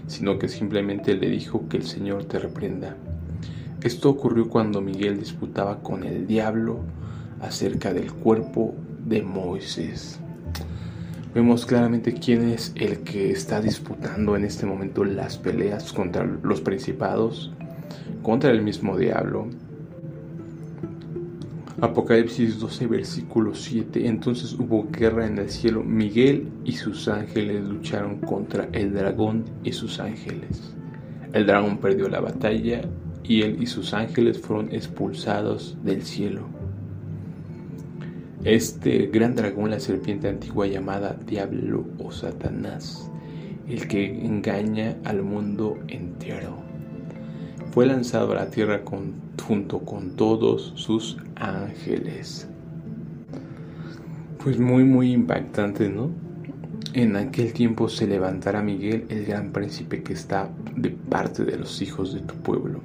sino 0.08 0.40
que 0.40 0.50
simplemente 0.50 1.14
le 1.14 1.30
dijo 1.30 1.70
que 1.70 1.78
el 1.78 1.84
Señor 1.84 2.26
te 2.26 2.40
reprenda. 2.40 2.98
Esto 3.84 4.10
ocurrió 4.10 4.50
cuando 4.50 4.82
Miguel 4.82 5.20
disputaba 5.20 5.84
con 5.84 6.06
el 6.06 6.26
diablo 6.26 6.80
acerca 7.40 7.94
del 7.94 8.12
cuerpo 8.12 8.74
de 9.06 9.22
Moisés. 9.22 10.20
Vemos 11.36 11.68
claramente 11.68 12.16
quién 12.16 12.50
es 12.50 12.72
el 12.76 13.02
que 13.02 13.30
está 13.30 13.62
disputando 13.62 14.36
en 14.36 14.44
este 14.44 14.66
momento 14.66 15.06
las 15.06 15.38
peleas 15.38 15.94
contra 15.94 16.26
los 16.26 16.62
principados, 16.62 17.52
contra 18.24 18.50
el 18.50 18.64
mismo 18.64 18.98
diablo 18.98 19.50
Apocalipsis 21.84 22.60
12, 22.60 22.88
versículo 22.88 23.54
7. 23.54 24.08
Entonces 24.08 24.54
hubo 24.54 24.88
guerra 24.90 25.28
en 25.28 25.38
el 25.38 25.50
cielo. 25.50 25.84
Miguel 25.84 26.48
y 26.64 26.72
sus 26.72 27.10
ángeles 27.10 27.62
lucharon 27.62 28.20
contra 28.22 28.70
el 28.72 28.94
dragón 28.94 29.44
y 29.66 29.74
sus 29.74 30.00
ángeles. 30.00 30.74
El 31.34 31.46
dragón 31.46 31.80
perdió 31.80 32.08
la 32.08 32.22
batalla 32.22 32.84
y 33.22 33.42
él 33.42 33.62
y 33.62 33.66
sus 33.66 33.94
ángeles 33.94 34.40
fueron 34.40 34.74
expulsados 34.74 35.78
del 35.84 36.04
cielo. 36.04 36.48
Este 38.46 39.08
gran 39.08 39.36
dragón, 39.36 39.72
la 39.72 39.82
serpiente 39.82 40.30
antigua 40.30 40.68
llamada 40.68 41.18
Diablo 41.28 41.86
o 42.00 42.14
Satanás, 42.14 43.12
el 43.68 43.90
que 43.90 44.06
engaña 44.26 44.96
al 45.04 45.22
mundo 45.22 45.78
entero 45.90 46.64
fue 47.74 47.88
lanzado 47.88 48.34
a 48.34 48.36
la 48.36 48.52
tierra 48.52 48.84
junto 49.48 49.80
con 49.80 50.12
todos 50.12 50.74
sus 50.76 51.18
ángeles. 51.36 52.48
Pues 54.44 54.60
muy 54.60 54.84
muy 54.84 55.12
impactante, 55.12 55.90
¿no? 55.90 56.12
En 56.94 57.16
aquel 57.16 57.52
tiempo 57.52 57.90
se 57.90 58.06
levantará 58.06 58.62
Miguel, 58.62 59.08
el 59.10 59.26
gran 59.26 59.52
príncipe 59.52 60.04
que 60.04 60.14
está 60.14 60.52
de 60.76 60.92
parte 60.92 61.46
de 61.46 61.58
los 61.58 61.82
hijos 61.82 62.14
de 62.14 62.20
tu 62.20 62.36
pueblo. 62.36 62.82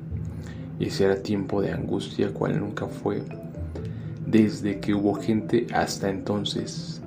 Y 0.81 0.89
será 0.89 1.23
tiempo 1.23 1.61
de 1.61 1.73
angustia 1.73 2.33
cual 2.33 2.59
nunca 2.59 2.87
fue, 2.87 3.23
desde 4.27 4.81
que 4.81 4.95
hubo 4.95 5.13
gente 5.17 5.67
hasta 5.75 6.09
entonces. 6.09 7.03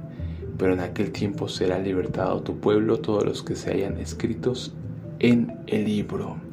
Pero 0.55 0.73
en 0.73 0.81
aquel 0.81 1.11
tiempo 1.11 1.47
será 1.47 1.79
libertado 1.79 2.43
tu 2.43 2.59
pueblo, 2.59 2.99
todos 2.99 3.25
los 3.25 3.41
que 3.41 3.55
se 3.55 3.71
hayan 3.71 3.97
escritos 3.97 4.71
en 5.17 5.57
el 5.65 5.85
libro 5.85 6.50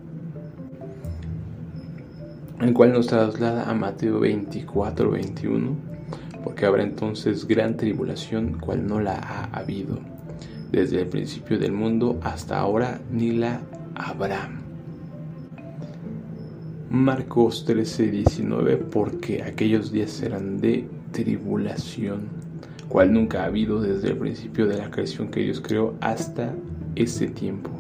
el 2.61 2.73
cual 2.75 2.93
nos 2.93 3.07
traslada 3.07 3.71
a 3.71 3.75
Mateo 3.75 4.21
24, 4.21 5.11
21, 5.13 5.77
porque 6.43 6.67
habrá 6.67 6.83
entonces 6.83 7.47
gran 7.47 7.77
tribulación, 7.77 8.59
cual 8.59 8.87
no 8.87 9.01
la 9.01 9.15
ha 9.15 9.45
habido 9.57 9.99
desde 10.73 11.03
el 11.03 11.07
principio 11.07 11.59
del 11.59 11.73
mundo 11.73 12.19
hasta 12.23 12.59
ahora, 12.59 13.01
ni 13.11 13.33
la 13.33 13.61
habrá. 13.95 14.51
Marcos 16.91 17.65
13, 17.65 18.11
19, 18.11 18.77
porque 18.77 19.43
aquellos 19.43 19.93
días 19.93 20.11
serán 20.11 20.59
de 20.61 20.89
tribulación, 21.13 22.29
cual 22.89 23.13
nunca 23.13 23.43
ha 23.43 23.47
habido 23.47 23.81
desde 23.81 24.09
el 24.09 24.17
principio 24.17 24.67
de 24.67 24.79
la 24.79 24.91
creación 24.91 25.29
que 25.29 25.41
Dios 25.41 25.61
creó 25.61 25.95
hasta 26.01 26.55
ese 26.97 27.29
tiempo, 27.29 27.71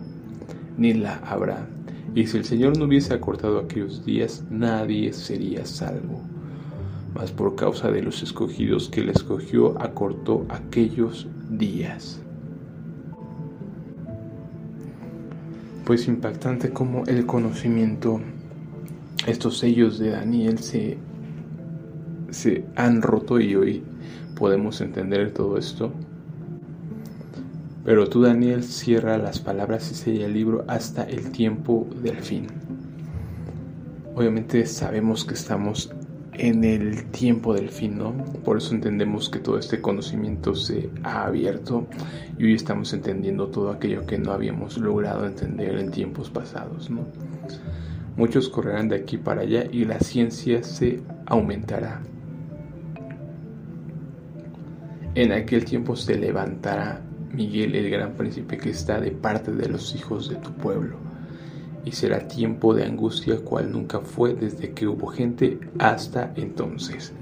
ni 0.76 0.94
la 0.94 1.16
habrá 1.26 1.66
y 2.14 2.26
si 2.26 2.36
el 2.36 2.44
Señor 2.44 2.76
no 2.76 2.86
hubiese 2.86 3.14
acortado 3.14 3.58
aquellos 3.58 4.04
días, 4.04 4.44
nadie 4.50 5.12
sería 5.12 5.64
salvo. 5.66 6.22
Mas 7.14 7.30
por 7.32 7.54
causa 7.54 7.90
de 7.90 8.02
los 8.02 8.22
escogidos 8.22 8.88
que 8.88 9.00
Él 9.00 9.10
escogió, 9.10 9.80
acortó 9.80 10.46
aquellos 10.48 11.26
días. 11.50 12.20
Pues 15.84 16.06
impactante 16.06 16.70
como 16.70 17.04
el 17.06 17.24
conocimiento, 17.24 18.20
estos 19.26 19.58
sellos 19.58 19.98
de 19.98 20.10
Daniel 20.10 20.58
se, 20.58 20.98
se 22.30 22.64
han 22.76 23.00
roto 23.00 23.40
y 23.40 23.54
hoy 23.54 23.82
podemos 24.34 24.80
entender 24.80 25.32
todo 25.32 25.56
esto. 25.56 25.92
Pero 27.88 28.06
tú, 28.06 28.20
Daniel, 28.20 28.64
cierra 28.64 29.16
las 29.16 29.38
palabras 29.38 29.90
y 29.90 29.94
sella 29.94 30.26
el 30.26 30.34
libro 30.34 30.62
hasta 30.68 31.04
el 31.04 31.30
tiempo 31.30 31.88
del 32.02 32.18
fin. 32.18 32.46
Obviamente 34.14 34.66
sabemos 34.66 35.24
que 35.24 35.32
estamos 35.32 35.90
en 36.34 36.64
el 36.64 37.06
tiempo 37.06 37.54
del 37.54 37.70
fin, 37.70 37.96
¿no? 37.96 38.12
Por 38.44 38.58
eso 38.58 38.74
entendemos 38.74 39.30
que 39.30 39.38
todo 39.38 39.58
este 39.58 39.80
conocimiento 39.80 40.54
se 40.54 40.90
ha 41.02 41.24
abierto 41.24 41.86
y 42.36 42.44
hoy 42.44 42.52
estamos 42.52 42.92
entendiendo 42.92 43.46
todo 43.46 43.70
aquello 43.70 44.04
que 44.04 44.18
no 44.18 44.32
habíamos 44.32 44.76
logrado 44.76 45.24
entender 45.24 45.78
en 45.78 45.90
tiempos 45.90 46.28
pasados, 46.28 46.90
¿no? 46.90 47.06
Muchos 48.18 48.50
correrán 48.50 48.90
de 48.90 48.96
aquí 48.96 49.16
para 49.16 49.40
allá 49.40 49.64
y 49.72 49.86
la 49.86 49.98
ciencia 50.00 50.62
se 50.62 51.00
aumentará. 51.24 52.02
En 55.14 55.32
aquel 55.32 55.64
tiempo 55.64 55.96
se 55.96 56.18
levantará 56.18 57.07
Miguel 57.32 57.74
el 57.74 57.90
gran 57.90 58.14
príncipe 58.14 58.58
que 58.58 58.70
está 58.70 59.00
de 59.00 59.10
parte 59.10 59.52
de 59.52 59.68
los 59.68 59.94
hijos 59.94 60.28
de 60.28 60.36
tu 60.36 60.52
pueblo. 60.52 60.96
Y 61.84 61.92
será 61.92 62.28
tiempo 62.28 62.74
de 62.74 62.84
angustia 62.84 63.36
cual 63.38 63.72
nunca 63.72 64.00
fue 64.00 64.34
desde 64.34 64.72
que 64.72 64.86
hubo 64.86 65.06
gente 65.06 65.58
hasta 65.78 66.32
entonces. 66.36 67.12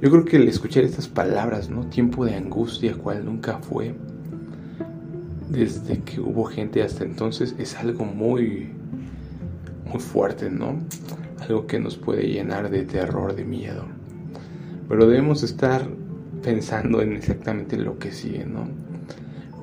Yo 0.00 0.10
creo 0.10 0.24
que 0.24 0.36
al 0.36 0.48
escuchar 0.48 0.84
estas 0.84 1.08
palabras, 1.08 1.70
¿no? 1.70 1.86
Tiempo 1.86 2.24
de 2.24 2.34
angustia 2.34 2.94
cual 2.94 3.24
nunca 3.24 3.58
fue 3.58 3.94
desde 5.48 6.00
que 6.00 6.20
hubo 6.20 6.44
gente 6.44 6.82
hasta 6.82 7.04
entonces 7.04 7.54
es 7.58 7.76
algo 7.76 8.04
muy 8.04 8.72
muy 9.86 10.00
fuerte, 10.00 10.50
¿no? 10.50 10.78
Algo 11.40 11.66
que 11.66 11.78
nos 11.78 11.96
puede 11.96 12.26
llenar 12.26 12.70
de 12.70 12.84
terror, 12.84 13.34
de 13.34 13.44
miedo. 13.44 13.86
Pero 14.88 15.06
debemos 15.06 15.42
estar 15.42 15.88
pensando 16.46 17.02
en 17.02 17.14
exactamente 17.14 17.76
lo 17.76 17.98
que 17.98 18.12
sigue, 18.12 18.46
¿no? 18.46 18.68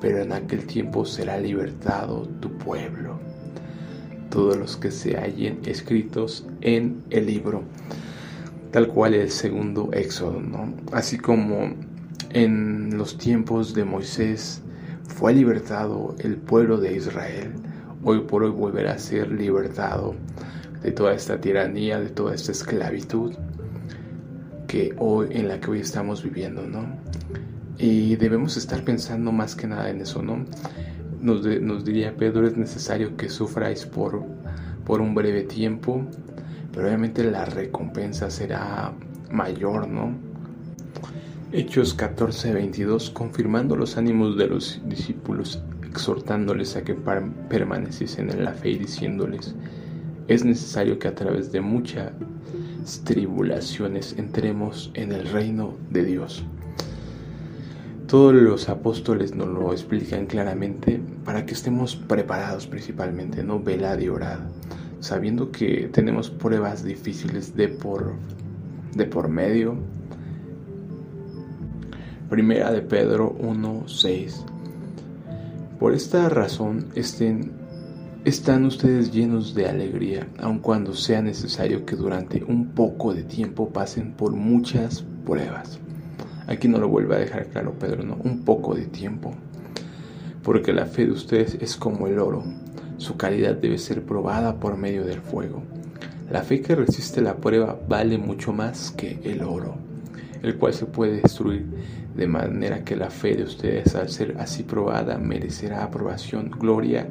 pero 0.02 0.18
en 0.18 0.32
aquel 0.34 0.66
tiempo 0.66 1.06
será 1.06 1.38
libertado 1.38 2.28
tu 2.40 2.50
pueblo, 2.58 3.18
todos 4.28 4.58
los 4.58 4.76
que 4.76 4.90
se 4.90 5.16
hallen 5.16 5.60
escritos 5.64 6.46
en 6.60 7.02
el 7.08 7.24
libro, 7.24 7.62
tal 8.70 8.88
cual 8.88 9.14
el 9.14 9.30
segundo 9.30 9.88
éxodo, 9.94 10.42
¿no? 10.42 10.74
Así 10.92 11.16
como 11.16 11.72
en 12.34 12.98
los 12.98 13.16
tiempos 13.16 13.72
de 13.72 13.86
Moisés 13.86 14.60
fue 15.08 15.32
libertado 15.32 16.14
el 16.18 16.36
pueblo 16.36 16.76
de 16.76 16.96
Israel, 16.96 17.54
hoy 18.02 18.20
por 18.20 18.42
hoy 18.42 18.50
volverá 18.50 18.92
a 18.92 18.98
ser 18.98 19.32
libertado 19.32 20.14
de 20.82 20.92
toda 20.92 21.14
esta 21.14 21.40
tiranía, 21.40 21.98
de 21.98 22.10
toda 22.10 22.34
esta 22.34 22.52
esclavitud 22.52 23.32
que 24.74 24.92
hoy 24.98 25.28
en 25.30 25.46
la 25.46 25.60
que 25.60 25.70
hoy 25.70 25.78
estamos 25.78 26.24
viviendo, 26.24 26.66
¿no? 26.66 26.84
Y 27.78 28.16
debemos 28.16 28.56
estar 28.56 28.82
pensando 28.82 29.30
más 29.30 29.54
que 29.54 29.68
nada 29.68 29.88
en 29.88 30.00
eso, 30.00 30.20
¿no? 30.20 30.44
Nos, 31.20 31.46
nos 31.46 31.84
diría 31.84 32.16
Pedro, 32.16 32.44
es 32.44 32.56
necesario 32.56 33.16
que 33.16 33.28
sufráis 33.28 33.86
por, 33.86 34.24
por 34.84 35.00
un 35.00 35.14
breve 35.14 35.44
tiempo, 35.44 36.04
pero 36.72 36.88
obviamente 36.88 37.22
la 37.22 37.44
recompensa 37.44 38.30
será 38.30 38.92
mayor, 39.30 39.86
¿no? 39.86 40.12
Hechos 41.52 41.94
14, 41.94 42.52
22, 42.52 43.10
confirmando 43.10 43.76
los 43.76 43.96
ánimos 43.96 44.36
de 44.36 44.48
los 44.48 44.82
discípulos, 44.86 45.62
exhortándoles 45.88 46.74
a 46.74 46.82
que 46.82 46.96
permaneciesen 47.48 48.28
en 48.28 48.44
la 48.44 48.54
fe 48.54 48.70
y 48.70 48.78
diciéndoles, 48.78 49.54
es 50.26 50.44
necesario 50.44 50.98
que 50.98 51.06
a 51.06 51.14
través 51.14 51.52
de 51.52 51.60
muchas 51.60 52.10
tribulaciones 53.04 54.14
entremos 54.18 54.90
en 54.94 55.12
el 55.12 55.26
reino 55.28 55.74
de 55.90 56.04
Dios. 56.04 56.44
Todos 58.06 58.34
los 58.34 58.68
apóstoles 58.68 59.34
nos 59.34 59.48
lo 59.48 59.72
explican 59.72 60.26
claramente 60.26 61.00
para 61.24 61.46
que 61.46 61.54
estemos 61.54 61.96
preparados 61.96 62.66
principalmente, 62.66 63.42
no 63.42 63.60
velad 63.60 63.98
y 63.98 64.08
orad, 64.08 64.40
sabiendo 65.00 65.50
que 65.50 65.88
tenemos 65.90 66.28
pruebas 66.28 66.84
difíciles 66.84 67.56
de 67.56 67.68
por, 67.68 68.12
de 68.94 69.06
por 69.06 69.28
medio. 69.28 69.76
Primera 72.28 72.70
de 72.70 72.82
Pedro 72.82 73.34
1:6. 73.40 74.44
Por 75.78 75.94
esta 75.94 76.28
razón 76.28 76.86
estén, 76.94 77.52
están 78.24 78.64
ustedes 78.64 79.12
llenos 79.12 79.54
de 79.54 79.68
alegría, 79.68 80.26
aun 80.38 80.58
cuando 80.58 80.94
sea 80.94 81.20
necesario 81.20 81.84
que 81.84 81.94
durante 81.94 82.42
un 82.42 82.70
poco 82.70 83.12
de 83.12 83.22
tiempo 83.22 83.68
pasen 83.68 84.12
por 84.12 84.32
muchas 84.32 85.04
pruebas 85.26 85.78
Aquí 86.46 86.68
no 86.68 86.78
lo 86.78 86.88
vuelve 86.88 87.14
a 87.14 87.18
dejar 87.18 87.46
claro 87.46 87.72
Pedro, 87.78 88.02
¿no? 88.02 88.16
Un 88.16 88.44
poco 88.44 88.74
de 88.74 88.84
tiempo. 88.84 89.34
Porque 90.42 90.74
la 90.74 90.84
fe 90.84 91.06
de 91.06 91.12
ustedes 91.12 91.56
es 91.60 91.76
como 91.76 92.06
el 92.06 92.18
oro. 92.18 92.44
Su 92.98 93.16
calidad 93.16 93.56
debe 93.56 93.78
ser 93.78 94.02
probada 94.04 94.60
por 94.60 94.76
medio 94.76 95.04
del 95.04 95.20
fuego. 95.20 95.62
La 96.30 96.42
fe 96.42 96.60
que 96.60 96.74
resiste 96.74 97.22
la 97.22 97.36
prueba 97.36 97.78
vale 97.88 98.18
mucho 98.18 98.52
más 98.52 98.90
que 98.90 99.20
el 99.24 99.42
oro, 99.42 99.76
el 100.42 100.56
cual 100.56 100.74
se 100.74 100.84
puede 100.86 101.22
destruir, 101.22 101.66
de 102.14 102.26
manera 102.26 102.84
que 102.84 102.96
la 102.96 103.10
fe 103.10 103.36
de 103.36 103.44
ustedes 103.44 103.94
al 103.94 104.10
ser 104.10 104.36
así 104.38 104.62
probada 104.62 105.18
merecerá 105.18 105.82
aprobación, 105.82 106.50
gloria 106.50 107.06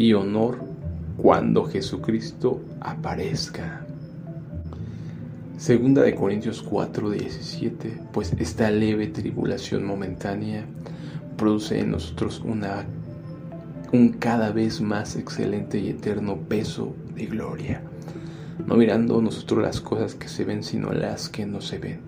y 0.00 0.14
honor 0.14 0.56
cuando 1.18 1.66
Jesucristo 1.66 2.62
aparezca. 2.80 3.84
Segunda 5.58 6.00
de 6.00 6.14
Corintios 6.14 6.62
4, 6.62 7.10
17, 7.10 8.00
pues 8.10 8.32
esta 8.38 8.70
leve 8.70 9.08
tribulación 9.08 9.84
momentánea 9.84 10.64
produce 11.36 11.80
en 11.80 11.90
nosotros 11.90 12.40
una, 12.42 12.86
un 13.92 14.14
cada 14.14 14.52
vez 14.52 14.80
más 14.80 15.16
excelente 15.16 15.78
y 15.78 15.90
eterno 15.90 16.38
peso 16.48 16.94
de 17.14 17.26
gloria, 17.26 17.82
no 18.66 18.76
mirando 18.76 19.20
nosotros 19.20 19.60
las 19.60 19.82
cosas 19.82 20.14
que 20.14 20.28
se 20.28 20.46
ven, 20.46 20.64
sino 20.64 20.92
las 20.92 21.28
que 21.28 21.44
no 21.44 21.60
se 21.60 21.76
ven. 21.76 22.00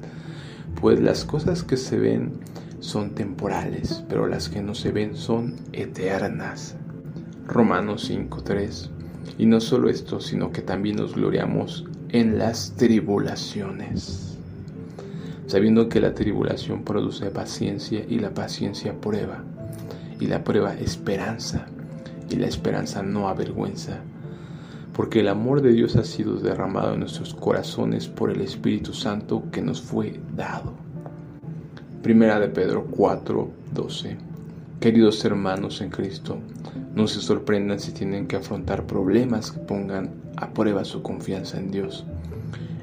Pues 0.81 0.99
las 0.99 1.27
cosas 1.27 1.63
que 1.63 1.77
se 1.77 1.99
ven 1.99 2.41
son 2.81 3.11
temporales, 3.11 4.03
pero 4.09 4.27
las 4.27 4.49
que 4.49 4.63
no 4.63 4.75
se 4.75 4.93
ven 4.93 5.15
son 5.15 5.57
eternas. 5.75 6.77
Romanos 7.53 8.09
5:3. 8.09 8.91
Y 9.37 9.45
no 9.45 9.61
solo 9.61 9.91
esto, 9.91 10.21
sino 10.21 10.53
que 10.53 10.63
también 10.63 10.97
nos 10.97 11.15
gloriamos 11.15 11.85
en 12.09 12.39
las 12.39 12.73
tribulaciones, 12.77 14.39
sabiendo 15.47 15.91
que 15.91 16.01
la 16.01 16.15
tribulación 16.15 16.83
produce 16.83 17.31
paciencia 17.31 18.05
y 18.09 18.21
la 18.21 18.31
paciencia 18.31 18.99
prueba, 18.99 19.45
y 20.19 20.29
la 20.29 20.43
prueba 20.45 20.73
esperanza, 20.75 21.67
y 22.31 22.37
la 22.37 22.47
esperanza 22.47 23.03
no 23.03 23.29
avergüenza, 23.29 24.01
porque 24.95 25.21
el 25.21 25.29
amor 25.29 25.61
de 25.61 25.73
Dios 25.73 25.97
ha 25.97 26.05
sido 26.05 26.37
derramado 26.37 26.95
en 26.95 27.01
nuestros 27.01 27.35
corazones 27.35 28.09
por 28.09 28.31
el 28.31 28.41
Espíritu 28.41 28.95
Santo 28.95 29.45
que 29.53 29.61
nos 29.61 29.83
fue 29.83 30.19
dado. 30.35 30.73
Primera 32.03 32.41
de 32.41 32.49
Pedro 32.49 32.87
4, 32.91 33.51
12. 33.75 34.32
Queridos 34.83 35.25
hermanos 35.25 35.81
en 35.81 35.91
Cristo, 35.91 36.39
no 36.97 37.07
se 37.07 37.21
sorprendan 37.21 37.79
si 37.79 37.93
tienen 37.93 38.27
que 38.27 38.35
afrontar 38.35 38.85
problemas 38.85 39.53
que 39.53 39.61
pongan 39.61 40.11
a 40.37 40.53
prueba 40.53 40.85
su 40.85 41.03
confianza 41.03 41.57
en 41.57 41.71
Dios. 41.71 42.05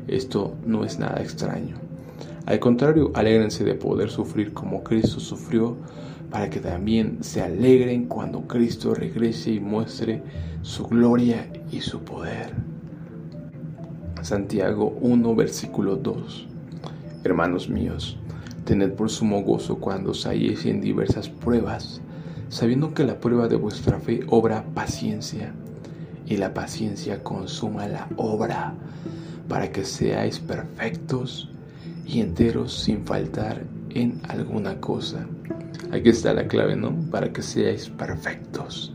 Esto 0.08 0.56
no 0.66 0.86
es 0.86 0.98
nada 0.98 1.22
extraño. 1.22 1.76
Al 2.46 2.58
contrario, 2.62 3.12
alégrense 3.16 3.66
de 3.66 3.76
poder 3.76 4.10
sufrir 4.10 4.54
como 4.54 4.82
Cristo 4.82 5.20
sufrió, 5.20 5.76
para 6.32 6.50
que 6.50 6.62
también 6.62 7.18
se 7.22 7.42
alegren 7.42 8.06
cuando 8.06 8.44
Cristo 8.44 8.94
regrese 8.94 9.52
y 9.52 9.60
muestre 9.60 10.24
su 10.62 10.86
gloria 10.88 11.52
y 11.70 11.82
su 11.82 12.00
poder. 12.00 12.54
Santiago 14.22 14.98
1, 15.02 15.36
versículo 15.36 15.98
2. 15.98 16.48
Hermanos 17.26 17.68
míos, 17.68 18.18
tened 18.70 18.92
por 18.92 19.10
sumo 19.10 19.42
gozo 19.42 19.80
cuando 19.80 20.12
os 20.12 20.28
halléis 20.28 20.64
en 20.68 20.80
diversas 20.80 21.28
pruebas, 21.28 22.02
sabiendo 22.50 22.94
que 22.94 23.04
la 23.04 23.20
prueba 23.20 23.48
de 23.48 23.56
vuestra 23.56 24.00
fe 24.00 24.20
obra 24.28 24.64
paciencia, 24.76 25.54
y 26.28 26.38
la 26.38 26.54
paciencia 26.54 27.24
consuma 27.24 27.88
la 27.88 28.08
obra, 28.16 28.76
para 29.48 29.72
que 29.72 29.84
seáis 29.84 30.38
perfectos 30.38 31.50
y 32.06 32.20
enteros 32.20 32.72
sin 32.72 33.04
faltar 33.08 33.64
en 33.90 34.22
alguna 34.28 34.80
cosa. 34.80 35.26
Aquí 35.92 36.10
está 36.10 36.32
la 36.36 36.48
clave, 36.48 36.76
¿no? 36.76 36.94
Para 37.10 37.34
que 37.34 37.42
seáis 37.42 37.90
perfectos. 37.90 38.94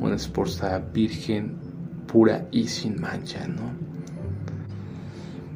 Una 0.00 0.16
esposa 0.16 0.78
virgen, 0.94 1.58
pura 2.06 2.48
y 2.50 2.68
sin 2.68 2.98
mancha, 3.02 3.46
¿no? 3.48 3.70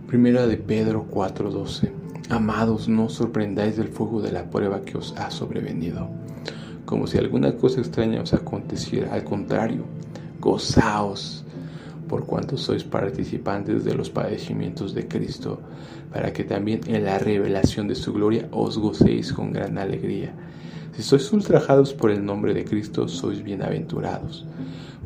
Primera 0.06 0.46
de 0.46 0.58
Pedro 0.58 1.06
4:12. 1.10 1.97
Amados, 2.30 2.88
no 2.88 3.08
sorprendáis 3.08 3.76
del 3.76 3.88
fuego 3.88 4.20
de 4.20 4.32
la 4.32 4.48
prueba 4.50 4.82
que 4.82 4.98
os 4.98 5.14
ha 5.16 5.30
sobrevenido 5.30 6.08
como 6.88 7.06
si 7.06 7.18
alguna 7.18 7.54
cosa 7.54 7.80
extraña 7.80 8.22
os 8.22 8.32
aconteciera. 8.32 9.12
Al 9.12 9.22
contrario, 9.22 9.84
gozaos 10.40 11.44
por 12.08 12.24
cuanto 12.24 12.56
sois 12.56 12.82
participantes 12.82 13.84
de 13.84 13.94
los 13.94 14.08
padecimientos 14.08 14.94
de 14.94 15.06
Cristo, 15.06 15.60
para 16.10 16.32
que 16.32 16.44
también 16.44 16.80
en 16.86 17.04
la 17.04 17.18
revelación 17.18 17.88
de 17.88 17.94
su 17.94 18.14
gloria 18.14 18.48
os 18.52 18.78
gocéis 18.78 19.34
con 19.34 19.52
gran 19.52 19.76
alegría. 19.76 20.32
Si 20.96 21.02
sois 21.02 21.30
ultrajados 21.30 21.92
por 21.92 22.10
el 22.10 22.24
nombre 22.24 22.54
de 22.54 22.64
Cristo, 22.64 23.06
sois 23.06 23.44
bienaventurados, 23.44 24.46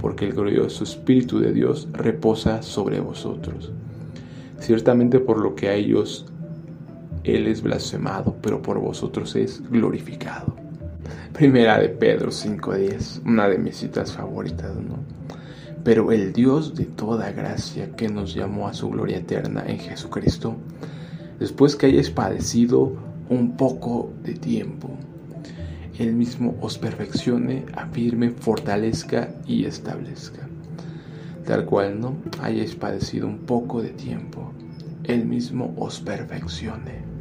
porque 0.00 0.26
el 0.26 0.34
glorioso 0.34 0.84
Espíritu 0.84 1.40
de 1.40 1.52
Dios 1.52 1.88
reposa 1.90 2.62
sobre 2.62 3.00
vosotros. 3.00 3.72
Ciertamente 4.60 5.18
por 5.18 5.40
lo 5.40 5.56
que 5.56 5.68
a 5.68 5.74
ellos 5.74 6.26
Él 7.24 7.46
es 7.46 7.62
blasfemado, 7.62 8.36
pero 8.42 8.60
por 8.62 8.80
vosotros 8.80 9.36
es 9.36 9.62
glorificado. 9.70 10.56
Primera 11.32 11.78
de 11.78 11.88
Pedro 11.88 12.30
5.10, 12.30 13.24
una 13.24 13.48
de 13.48 13.58
mis 13.58 13.76
citas 13.76 14.12
favoritas, 14.12 14.74
¿no? 14.76 14.98
Pero 15.84 16.12
el 16.12 16.32
Dios 16.32 16.74
de 16.74 16.84
toda 16.84 17.30
gracia 17.30 17.94
que 17.96 18.08
nos 18.08 18.34
llamó 18.34 18.66
a 18.66 18.74
su 18.74 18.90
gloria 18.90 19.18
eterna 19.18 19.64
en 19.66 19.78
Jesucristo, 19.78 20.56
después 21.38 21.76
que 21.76 21.86
hayáis 21.86 22.10
padecido 22.10 22.92
un 23.28 23.56
poco 23.56 24.12
de 24.24 24.34
tiempo, 24.34 24.90
Él 25.98 26.14
mismo 26.14 26.56
os 26.60 26.76
perfeccione, 26.76 27.64
afirme, 27.74 28.30
fortalezca 28.30 29.34
y 29.46 29.64
establezca. 29.64 30.48
Tal 31.46 31.64
cual 31.66 32.00
no 32.00 32.16
hayáis 32.40 32.74
padecido 32.74 33.26
un 33.28 33.38
poco 33.38 33.80
de 33.80 33.90
tiempo, 33.90 34.52
Él 35.04 35.24
mismo 35.24 35.72
os 35.76 36.00
perfeccione. 36.00 37.11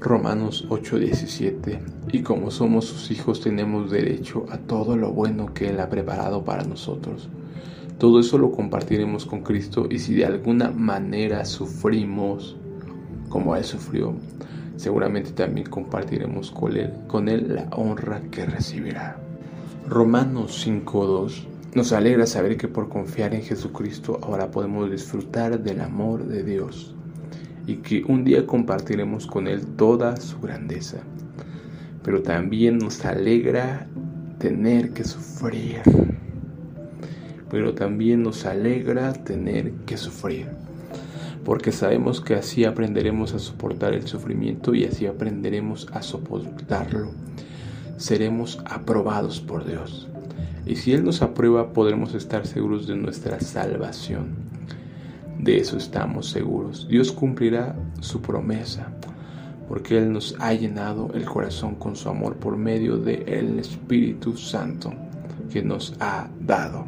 Romanos 0.00 0.64
8:17 0.68 1.80
Y 2.12 2.22
como 2.22 2.52
somos 2.52 2.84
sus 2.84 3.10
hijos 3.10 3.40
tenemos 3.40 3.90
derecho 3.90 4.46
a 4.48 4.58
todo 4.58 4.96
lo 4.96 5.10
bueno 5.10 5.52
que 5.52 5.70
Él 5.70 5.80
ha 5.80 5.88
preparado 5.88 6.44
para 6.44 6.62
nosotros. 6.62 7.28
Todo 7.98 8.20
eso 8.20 8.38
lo 8.38 8.52
compartiremos 8.52 9.26
con 9.26 9.42
Cristo 9.42 9.88
y 9.90 9.98
si 9.98 10.14
de 10.14 10.24
alguna 10.24 10.70
manera 10.70 11.44
sufrimos 11.44 12.56
como 13.28 13.56
Él 13.56 13.64
sufrió, 13.64 14.14
seguramente 14.76 15.32
también 15.32 15.68
compartiremos 15.68 16.52
con 16.52 16.76
Él, 16.76 16.92
con 17.08 17.28
él 17.28 17.56
la 17.56 17.68
honra 17.72 18.22
que 18.30 18.46
recibirá. 18.46 19.16
Romanos 19.88 20.64
5:2 20.64 21.44
nos 21.74 21.92
alegra 21.92 22.26
saber 22.26 22.56
que 22.56 22.68
por 22.68 22.88
confiar 22.88 23.34
en 23.34 23.42
Jesucristo 23.42 24.20
ahora 24.22 24.52
podemos 24.52 24.90
disfrutar 24.90 25.60
del 25.60 25.80
amor 25.80 26.24
de 26.24 26.44
Dios 26.44 26.94
y 27.68 27.76
que 27.76 28.02
un 28.08 28.24
día 28.24 28.46
compartiremos 28.46 29.26
con 29.26 29.46
Él 29.46 29.64
toda 29.76 30.16
su 30.16 30.40
grandeza. 30.40 30.96
Pero 32.02 32.22
también 32.22 32.78
nos 32.78 33.04
alegra 33.04 33.86
tener 34.38 34.90
que 34.94 35.04
sufrir. 35.04 35.82
pero 37.50 37.74
también 37.74 38.22
nos 38.22 38.44
alegra 38.46 39.12
tener 39.12 39.72
que 39.86 39.96
sufrir, 39.96 40.48
porque 41.46 41.72
sabemos 41.72 42.20
que 42.20 42.34
así 42.34 42.64
aprenderemos 42.64 43.32
a 43.32 43.38
soportar 43.38 43.94
el 43.94 44.06
sufrimiento 44.06 44.74
y 44.74 44.84
así 44.84 45.06
aprenderemos 45.06 45.86
a 45.92 46.02
soportarlo. 46.02 47.10
Seremos 47.96 48.60
aprobados 48.66 49.40
por 49.40 49.66
Dios. 49.66 50.08
Y 50.66 50.76
si 50.76 50.92
Él 50.92 51.04
nos 51.04 51.22
aprueba, 51.22 51.72
podremos 51.72 52.14
estar 52.14 52.46
seguros 52.46 52.86
de 52.86 52.96
nuestra 52.96 53.40
salvación. 53.40 54.47
De 55.38 55.58
eso 55.58 55.76
estamos 55.76 56.28
seguros. 56.30 56.86
Dios 56.88 57.12
cumplirá 57.12 57.76
su 58.00 58.20
promesa, 58.20 58.92
porque 59.68 59.98
Él 59.98 60.12
nos 60.12 60.34
ha 60.40 60.52
llenado 60.52 61.10
el 61.14 61.24
corazón 61.24 61.76
con 61.76 61.94
su 61.94 62.08
amor 62.08 62.36
por 62.36 62.56
medio 62.56 62.96
del 62.96 63.58
Espíritu 63.58 64.36
Santo 64.36 64.92
que 65.50 65.62
nos 65.62 65.94
ha 66.00 66.28
dado. 66.40 66.86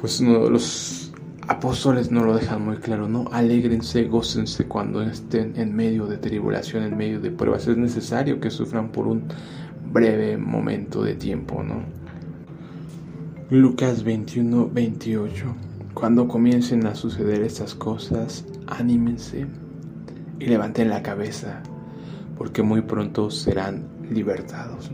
Pues 0.00 0.20
los 0.20 1.12
apóstoles 1.48 2.10
no 2.10 2.24
lo 2.24 2.34
dejan 2.36 2.64
muy 2.64 2.76
claro, 2.76 3.08
¿no? 3.08 3.26
Alégrense, 3.32 4.04
gócense 4.04 4.66
cuando 4.66 5.02
estén 5.02 5.54
en 5.56 5.74
medio 5.74 6.06
de 6.06 6.18
tribulación, 6.18 6.82
en 6.82 6.96
medio 6.96 7.20
de 7.20 7.30
pruebas. 7.30 7.66
Es 7.66 7.76
necesario 7.76 8.40
que 8.40 8.50
sufran 8.50 8.90
por 8.90 9.06
un 9.06 9.22
breve 9.92 10.36
momento 10.36 11.02
de 11.02 11.14
tiempo, 11.14 11.62
¿no? 11.62 11.82
Lucas 13.50 14.02
21, 14.02 14.68
28. 14.72 15.44
Cuando 15.96 16.28
comiencen 16.28 16.86
a 16.86 16.94
suceder 16.94 17.40
estas 17.40 17.74
cosas, 17.74 18.44
anímense 18.66 19.46
y 20.38 20.44
levanten 20.44 20.90
la 20.90 21.02
cabeza, 21.02 21.62
porque 22.36 22.60
muy 22.60 22.82
pronto 22.82 23.30
serán 23.30 23.86
libertados. 24.10 24.90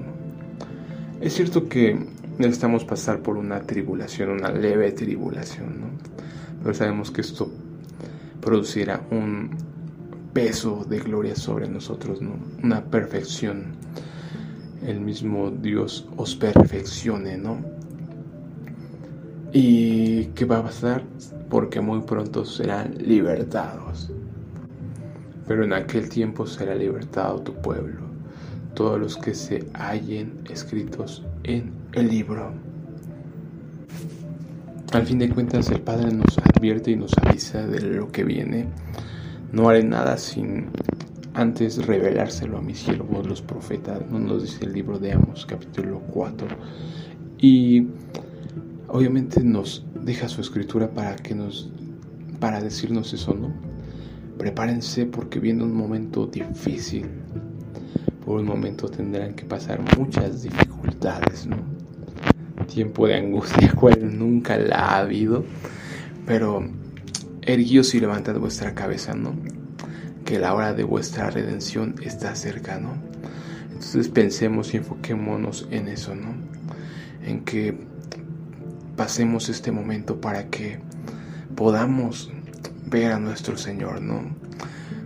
Es 1.20 1.34
cierto 1.34 1.68
que 1.68 2.06
necesitamos 2.38 2.84
pasar 2.84 3.18
por 3.18 3.36
una 3.36 3.62
tribulación, 3.62 4.30
una 4.30 4.52
leve 4.52 4.92
tribulación, 4.92 5.80
¿no? 5.80 5.86
pero 6.62 6.72
sabemos 6.72 7.10
que 7.10 7.22
esto 7.22 7.50
producirá 8.40 9.02
un 9.10 9.50
peso 10.32 10.86
de 10.88 11.00
gloria 11.00 11.34
sobre 11.34 11.68
nosotros, 11.68 12.22
¿no? 12.22 12.36
una 12.62 12.84
perfección 12.84 13.72
el 14.86 15.00
mismo 15.00 15.50
Dios 15.50 16.06
os 16.16 16.36
perfeccione, 16.36 17.38
¿no? 17.38 17.81
¿Y 19.54 20.26
qué 20.34 20.46
va 20.46 20.58
a 20.58 20.62
pasar? 20.62 21.02
Porque 21.50 21.80
muy 21.80 22.00
pronto 22.00 22.44
serán 22.44 22.94
libertados. 22.98 24.10
Pero 25.46 25.64
en 25.64 25.74
aquel 25.74 26.08
tiempo 26.08 26.46
será 26.46 26.74
libertado 26.74 27.40
tu 27.42 27.52
pueblo, 27.54 28.00
todos 28.74 28.98
los 28.98 29.18
que 29.18 29.34
se 29.34 29.66
hallen 29.74 30.40
escritos 30.50 31.22
en 31.44 31.70
el 31.92 32.08
libro. 32.08 32.52
Al 34.92 35.06
fin 35.06 35.18
de 35.18 35.28
cuentas, 35.28 35.70
el 35.70 35.80
Padre 35.80 36.12
nos 36.12 36.38
advierte 36.38 36.92
y 36.92 36.96
nos 36.96 37.12
avisa 37.18 37.66
de 37.66 37.80
lo 37.80 38.10
que 38.10 38.24
viene. 38.24 38.68
No 39.52 39.68
haré 39.68 39.84
nada 39.84 40.16
sin 40.16 40.68
antes 41.34 41.86
revelárselo 41.86 42.58
a 42.58 42.62
mis 42.62 42.78
siervos 42.78 43.26
los 43.26 43.42
profetas, 43.42 44.00
nos 44.10 44.42
dice 44.42 44.64
el 44.64 44.72
libro 44.72 44.98
de 44.98 45.12
Amos 45.12 45.44
capítulo 45.44 46.00
4. 46.10 46.48
Y 47.38 47.88
obviamente 48.92 49.42
nos 49.42 49.84
deja 50.04 50.28
su 50.28 50.40
escritura 50.40 50.90
para 50.90 51.16
que 51.16 51.34
nos 51.34 51.70
para 52.38 52.60
decirnos 52.60 53.12
eso, 53.12 53.34
¿no? 53.34 53.52
Prepárense 54.38 55.06
porque 55.06 55.40
viene 55.40 55.64
un 55.64 55.74
momento 55.74 56.26
difícil. 56.26 57.06
Por 58.24 58.40
un 58.40 58.46
momento 58.46 58.88
tendrán 58.88 59.34
que 59.34 59.44
pasar 59.44 59.80
muchas 59.98 60.42
dificultades, 60.42 61.46
¿no? 61.46 61.56
Tiempo 62.66 63.06
de 63.06 63.16
angustia, 63.16 63.72
cual 63.80 64.16
nunca 64.16 64.56
la 64.58 64.76
ha 64.76 64.98
habido. 64.98 65.44
Pero 66.26 66.64
erguíos 67.42 67.94
y 67.94 68.00
levantad 68.00 68.38
vuestra 68.38 68.74
cabeza, 68.74 69.14
¿no? 69.14 69.34
que 70.24 70.38
la 70.38 70.54
hora 70.54 70.72
de 70.72 70.84
vuestra 70.84 71.30
redención 71.30 71.96
está 72.02 72.34
cerca, 72.34 72.78
¿no? 72.78 72.94
Entonces 73.66 74.08
pensemos 74.08 74.72
y 74.72 74.78
enfoquémonos 74.78 75.66
en 75.70 75.88
eso, 75.88 76.14
¿no? 76.14 76.34
En 77.26 77.44
que 77.44 77.76
pasemos 79.02 79.48
este 79.48 79.72
momento 79.72 80.20
para 80.20 80.48
que 80.48 80.78
podamos 81.56 82.30
ver 82.86 83.10
a 83.10 83.18
nuestro 83.18 83.58
Señor, 83.58 84.00
¿no? 84.00 84.22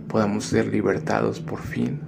Podamos 0.07 0.45
ser 0.45 0.67
libertados 0.67 1.39
por 1.39 1.59
fin. 1.59 1.99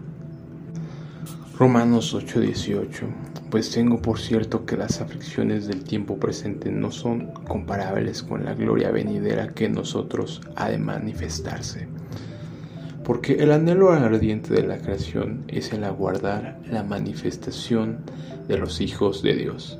Romanos 1.58 2.14
8:18 2.14 3.08
Pues 3.50 3.72
tengo 3.72 4.00
por 4.00 4.20
cierto 4.20 4.68
que 4.68 4.78
las 4.78 5.02
aflicciones 5.02 5.66
del 5.66 5.84
tiempo 5.84 6.20
presente 6.20 6.70
no 6.70 6.92
son 6.92 7.34
comparables 7.48 8.22
con 8.22 8.46
la 8.46 8.54
gloria 8.54 8.92
venidera 8.92 9.56
que 9.56 9.66
en 9.66 9.74
nosotros 9.74 10.42
ha 10.56 10.70
de 10.70 10.78
manifestarse 10.78 11.88
porque 13.04 13.38
el 13.40 13.52
anhelo 13.52 13.92
ardiente 13.92 14.54
de 14.54 14.62
la 14.62 14.78
creación 14.78 15.44
es 15.48 15.74
el 15.74 15.84
aguardar 15.84 16.60
la 16.70 16.84
manifestación 16.84 17.98
de 18.48 18.60
los 18.60 18.82
hijos 18.82 19.24
de 19.24 19.34
Dios, 19.34 19.80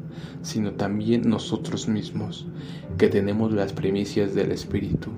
sino 0.41 0.71
también 0.73 1.29
nosotros 1.29 1.87
mismos, 1.87 2.47
que 2.97 3.07
tenemos 3.07 3.53
las 3.53 3.73
primicias 3.73 4.33
del 4.33 4.51
Espíritu. 4.51 5.11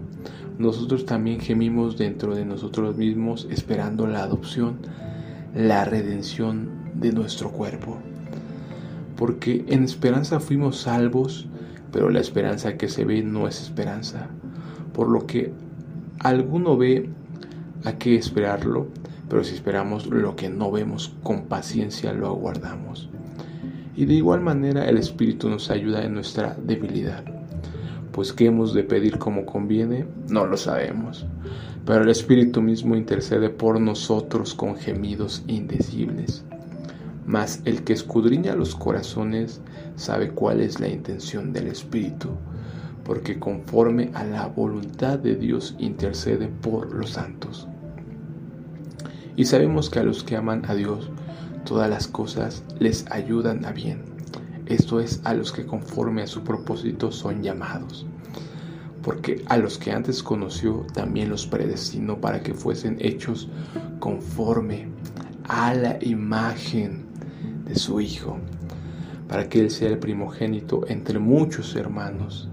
Nosotros 0.58 1.06
también 1.06 1.40
gemimos 1.40 1.98
dentro 1.98 2.36
de 2.36 2.46
nosotros 2.46 2.98
mismos 2.98 3.48
esperando 3.50 4.08
la 4.08 4.24
adopción, 4.24 4.78
la 5.56 5.86
redención 5.86 6.70
de 6.96 7.12
nuestro 7.12 7.52
cuerpo. 7.52 7.98
Porque 9.16 9.66
en 9.68 9.84
esperanza 9.84 10.40
fuimos 10.40 10.78
salvos, 10.78 11.48
pero 11.92 12.10
la 12.10 12.20
esperanza 12.20 12.78
que 12.78 12.90
se 12.90 13.06
ve 13.06 13.24
no 13.24 13.48
es 13.48 13.62
esperanza. 13.62 14.30
Por 14.94 15.10
lo 15.10 15.26
que 15.26 15.52
Alguno 16.24 16.78
ve 16.78 17.10
a 17.84 17.98
qué 17.98 18.16
esperarlo, 18.16 18.88
pero 19.30 19.44
si 19.44 19.56
esperamos 19.56 20.06
lo 20.08 20.38
que 20.38 20.50
no 20.50 20.72
vemos 20.72 21.14
con 21.22 21.48
paciencia 21.48 22.14
lo 22.14 22.28
aguardamos. 22.28 23.10
Y 23.96 24.06
de 24.06 24.16
igual 24.16 24.42
manera 24.42 24.86
el 24.90 24.98
Espíritu 24.98 25.50
nos 25.50 25.70
ayuda 25.70 26.04
en 26.04 26.14
nuestra 26.14 26.56
debilidad. 26.56 27.24
Pues 28.12 28.34
qué 28.34 28.48
hemos 28.48 28.74
de 28.74 28.84
pedir 28.84 29.18
como 29.18 29.46
conviene, 29.46 30.06
no 30.30 30.46
lo 30.46 30.58
sabemos. 30.58 31.26
Pero 31.86 32.04
el 32.04 32.10
Espíritu 32.10 32.62
mismo 32.62 32.96
intercede 32.96 33.50
por 33.50 33.80
nosotros 33.80 34.54
con 34.54 34.76
gemidos 34.76 35.44
indecibles. 35.48 36.46
Mas 37.26 37.62
el 37.66 37.84
que 37.84 37.94
escudriña 37.94 38.56
los 38.56 38.76
corazones 38.76 39.62
sabe 39.96 40.30
cuál 40.30 40.62
es 40.62 40.80
la 40.80 40.88
intención 40.88 41.54
del 41.54 41.68
Espíritu 41.68 42.30
porque 43.04 43.40
conforme 43.40 44.12
a 44.14 44.24
la 44.24 44.48
voluntad 44.48 45.20
de 45.20 45.36
Dios 45.36 45.76
intercede 45.78 46.48
por 46.48 46.94
los 46.94 47.12
santos. 47.12 47.68
Y 49.36 49.46
sabemos 49.46 49.90
que 49.90 50.00
a 50.00 50.04
los 50.04 50.24
que 50.24 50.38
aman 50.38 50.64
a 50.68 50.76
Dios, 50.76 51.10
todas 51.64 51.90
las 51.90 52.08
cosas 52.08 52.64
les 52.80 53.06
ayudan 53.12 53.66
a 53.66 53.72
bien. 53.72 54.04
Esto 54.66 55.00
es 55.00 55.22
a 55.24 55.34
los 55.34 55.52
que 55.52 55.66
conforme 55.66 56.22
a 56.22 56.28
su 56.28 56.44
propósito 56.44 57.12
son 57.12 57.44
llamados. 57.44 58.06
Porque 59.02 59.44
a 59.48 59.58
los 59.58 59.78
que 59.78 59.92
antes 59.92 60.24
conoció 60.24 60.86
también 60.94 61.30
los 61.30 61.46
predestinó 61.46 62.22
para 62.22 62.42
que 62.42 62.54
fuesen 62.54 62.98
hechos 63.00 63.50
conforme 64.00 64.88
a 65.50 65.74
la 65.74 65.98
imagen 66.02 67.06
de 67.66 67.76
su 67.76 68.00
Hijo, 68.00 68.38
para 69.28 69.50
que 69.50 69.60
Él 69.60 69.72
sea 69.72 69.90
el 69.90 70.00
primogénito 70.00 70.86
entre 70.88 71.20
muchos 71.20 71.76
hermanos. 71.76 72.50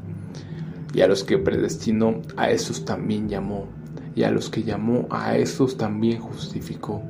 Y 0.93 1.03
a 1.03 1.07
los 1.07 1.23
que 1.23 1.39
predestinó, 1.39 2.21
a 2.37 2.51
esos 2.51 2.85
también 2.85 3.29
llamó. 3.29 3.69
Y 4.17 4.25
a 4.25 4.31
los 4.33 4.51
que 4.51 4.65
llamó, 4.65 5.07
a 5.11 5.37
estos 5.37 5.77
también 5.77 6.21
justificó. 6.21 7.01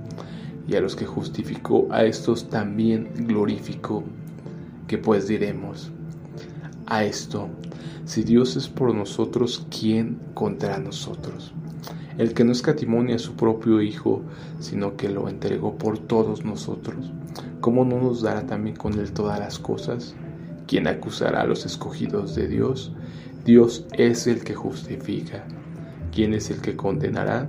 Y 0.69 0.77
a 0.77 0.81
los 0.81 0.97
que 0.97 1.07
justificó, 1.07 1.89
a 1.91 2.05
estos 2.05 2.49
también 2.49 3.09
glorificó. 3.27 4.05
Que 4.87 4.99
pues 4.99 5.29
diremos 5.29 5.91
a 6.87 7.05
esto, 7.05 7.49
si 8.05 8.25
Dios 8.25 8.57
es 8.57 8.69
por 8.69 8.93
nosotros, 8.93 9.65
¿quién 9.71 10.19
contra 10.35 10.79
nosotros? 10.79 11.55
El 12.19 12.35
que 12.35 12.45
no 12.45 12.51
escatimó 12.51 13.01
a 13.03 13.19
su 13.19 13.35
propio 13.35 13.81
Hijo, 13.81 14.23
sino 14.59 14.97
que 14.97 15.09
lo 15.09 15.29
entregó 15.29 15.79
por 15.79 15.99
todos 15.99 16.45
nosotros, 16.45 17.13
¿cómo 17.61 17.85
no 17.85 18.01
nos 18.01 18.23
dará 18.23 18.47
también 18.47 18.75
con 18.75 18.95
él 18.99 19.13
todas 19.13 19.39
las 19.39 19.61
cosas? 19.61 20.17
¿Quién 20.67 20.89
acusará 20.89 21.43
a 21.43 21.47
los 21.47 21.65
escogidos 21.65 22.35
de 22.35 22.49
Dios? 22.49 22.93
Dios 23.45 23.87
es 23.93 24.27
el 24.27 24.43
que 24.43 24.55
justifica. 24.55 25.45
¿Quién 26.13 26.35
es 26.35 26.51
el 26.51 26.61
que 26.61 26.77
condenará? 26.77 27.49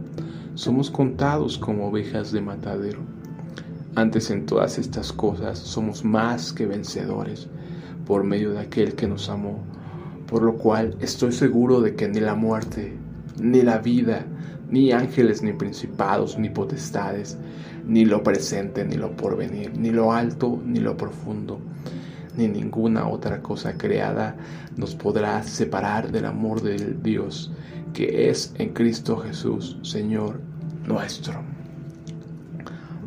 Somos 0.55 0.91
contados 0.91 1.57
como 1.57 1.87
ovejas 1.87 2.33
de 2.33 2.41
matadero. 2.41 2.99
Antes 3.95 4.29
en 4.31 4.45
todas 4.45 4.77
estas 4.77 5.13
cosas 5.13 5.57
somos 5.57 6.03
más 6.03 6.51
que 6.51 6.65
vencedores 6.65 7.47
por 8.05 8.25
medio 8.25 8.51
de 8.51 8.59
aquel 8.59 8.95
que 8.95 9.07
nos 9.07 9.29
amó, 9.29 9.63
por 10.27 10.43
lo 10.43 10.57
cual 10.57 10.97
estoy 10.99 11.31
seguro 11.31 11.79
de 11.79 11.95
que 11.95 12.09
ni 12.09 12.19
la 12.19 12.35
muerte, 12.35 12.97
ni 13.39 13.61
la 13.61 13.77
vida, 13.77 14.25
ni 14.69 14.91
ángeles, 14.91 15.41
ni 15.41 15.53
principados, 15.53 16.37
ni 16.37 16.49
potestades, 16.49 17.37
ni 17.87 18.03
lo 18.03 18.21
presente, 18.21 18.83
ni 18.83 18.95
lo 18.95 19.15
porvenir, 19.15 19.71
ni 19.77 19.91
lo 19.91 20.11
alto, 20.11 20.61
ni 20.65 20.81
lo 20.81 20.97
profundo, 20.97 21.59
ni 22.35 22.49
ninguna 22.49 23.07
otra 23.07 23.41
cosa 23.41 23.77
creada 23.77 24.35
nos 24.75 24.95
podrá 24.95 25.43
separar 25.43 26.11
del 26.11 26.25
amor 26.25 26.61
de 26.61 26.93
Dios 27.01 27.51
que 27.93 28.29
es 28.29 28.53
en 28.57 28.73
Cristo 28.73 29.17
Jesús, 29.17 29.77
Señor 29.81 30.39
nuestro. 30.85 31.41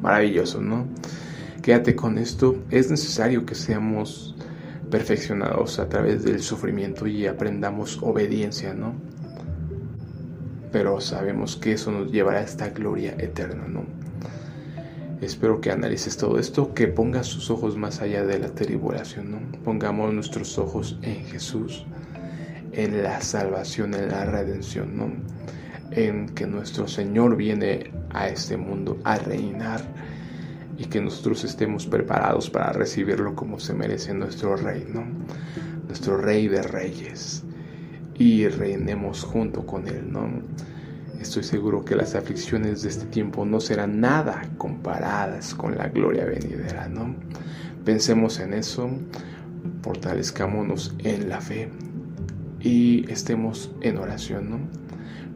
Maravilloso, 0.03 0.61
¿no? 0.61 0.87
Quédate 1.63 1.97
con 1.97 2.19
esto. 2.19 2.57
Es 2.71 2.91
necesario 2.91 3.47
que 3.47 3.55
seamos 3.55 4.35
perfeccionados 4.91 5.79
a 5.79 5.89
través 5.89 6.23
del 6.25 6.41
sufrimiento 6.41 7.07
y 7.07 7.27
aprendamos 7.27 7.99
obediencia, 8.03 8.75
¿no? 8.75 8.95
Pero 10.71 11.01
sabemos 11.01 11.57
que 11.57 11.73
eso 11.73 11.91
nos 11.91 12.13
llevará 12.13 12.41
a 12.41 12.43
esta 12.43 12.69
gloria 12.69 13.15
eterna, 13.19 13.67
¿no? 13.67 13.85
Espero 15.21 15.61
que 15.61 15.71
analices 15.71 16.17
todo 16.17 16.39
esto, 16.39 16.75
que 16.75 16.87
pongas 16.87 17.31
tus 17.31 17.49
ojos 17.49 17.79
más 17.79 18.03
allá 18.03 18.27
de 18.27 18.39
la 18.39 18.49
tribulación, 18.49 19.31
¿no? 19.31 19.39
Pongamos 19.65 20.13
nuestros 20.13 20.59
ojos 20.59 20.99
en 21.03 21.25
Jesús, 21.25 21.87
en 22.77 23.03
la 23.03 23.21
salvación, 23.21 23.95
en 23.95 24.09
la 24.09 24.25
redención, 24.25 24.97
¿no? 24.97 25.13
En 25.91 26.29
que 26.31 26.47
nuestro 26.47 26.89
Señor 26.89 27.37
viene 27.37 27.93
a 28.11 28.29
este 28.29 28.57
mundo 28.57 28.99
a 29.05 29.17
reinar 29.17 29.81
y 30.77 30.87
que 30.87 31.01
nosotros 31.01 31.45
estemos 31.45 31.87
preparados 31.87 32.51
para 32.51 32.73
recibirlo 32.73 33.37
como 33.37 33.61
se 33.61 33.75
merece 33.75 34.13
nuestro 34.13 34.57
rey, 34.57 34.87
¿no? 34.93 35.05
Nuestro 35.87 36.17
rey 36.17 36.49
de 36.49 36.63
reyes 36.63 37.45
y 38.17 38.49
reinemos 38.49 39.23
junto 39.23 39.65
con 39.65 39.87
él, 39.87 40.11
¿no? 40.11 40.29
Estoy 41.21 41.45
seguro 41.45 41.85
que 41.85 41.95
las 41.95 42.15
aflicciones 42.15 42.83
de 42.83 42.89
este 42.89 43.07
tiempo 43.07 43.47
no 43.47 43.61
serán 43.61 44.01
nada 44.01 44.43
comparadas 44.59 45.55
con 45.55 45.79
la 45.79 45.89
gloria 45.89 46.25
venidera, 46.25 46.89
¿no? 46.89 47.15
Pensemos 47.85 48.41
en 48.41 48.53
eso, 48.53 48.91
fortalezcámonos 49.83 50.95
en 50.99 51.29
la 51.29 51.41
fe 51.41 51.71
y 52.65 53.05
estemos 53.11 53.71
en 53.83 53.99
oración, 53.99 54.51
¿no? 54.51 54.59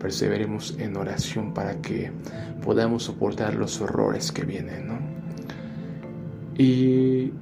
Perseveremos 0.00 0.76
en 0.78 0.96
oración 0.96 1.52
para 1.52 1.80
que 1.82 2.10
podamos 2.64 3.04
soportar 3.04 3.54
los 3.54 3.80
horrores 3.80 4.32
que 4.32 4.44
vienen, 4.44 4.88
¿no? 4.88 4.98
Y 6.56 7.32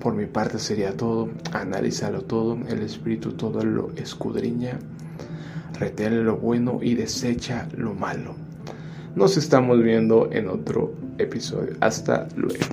por 0.00 0.14
mi 0.14 0.24
parte 0.24 0.58
sería 0.58 0.96
todo, 0.96 1.28
analízalo 1.52 2.22
todo, 2.22 2.58
el 2.68 2.80
Espíritu 2.80 3.32
todo 3.32 3.62
lo 3.62 3.90
escudriña, 3.96 4.78
retén 5.78 6.24
lo 6.24 6.38
bueno 6.38 6.80
y 6.82 6.94
desecha 6.94 7.68
lo 7.76 7.94
malo. 7.94 8.34
Nos 9.14 9.36
estamos 9.36 9.82
viendo 9.82 10.30
en 10.32 10.48
otro 10.48 10.94
episodio. 11.18 11.74
Hasta 11.80 12.28
luego. 12.36 12.64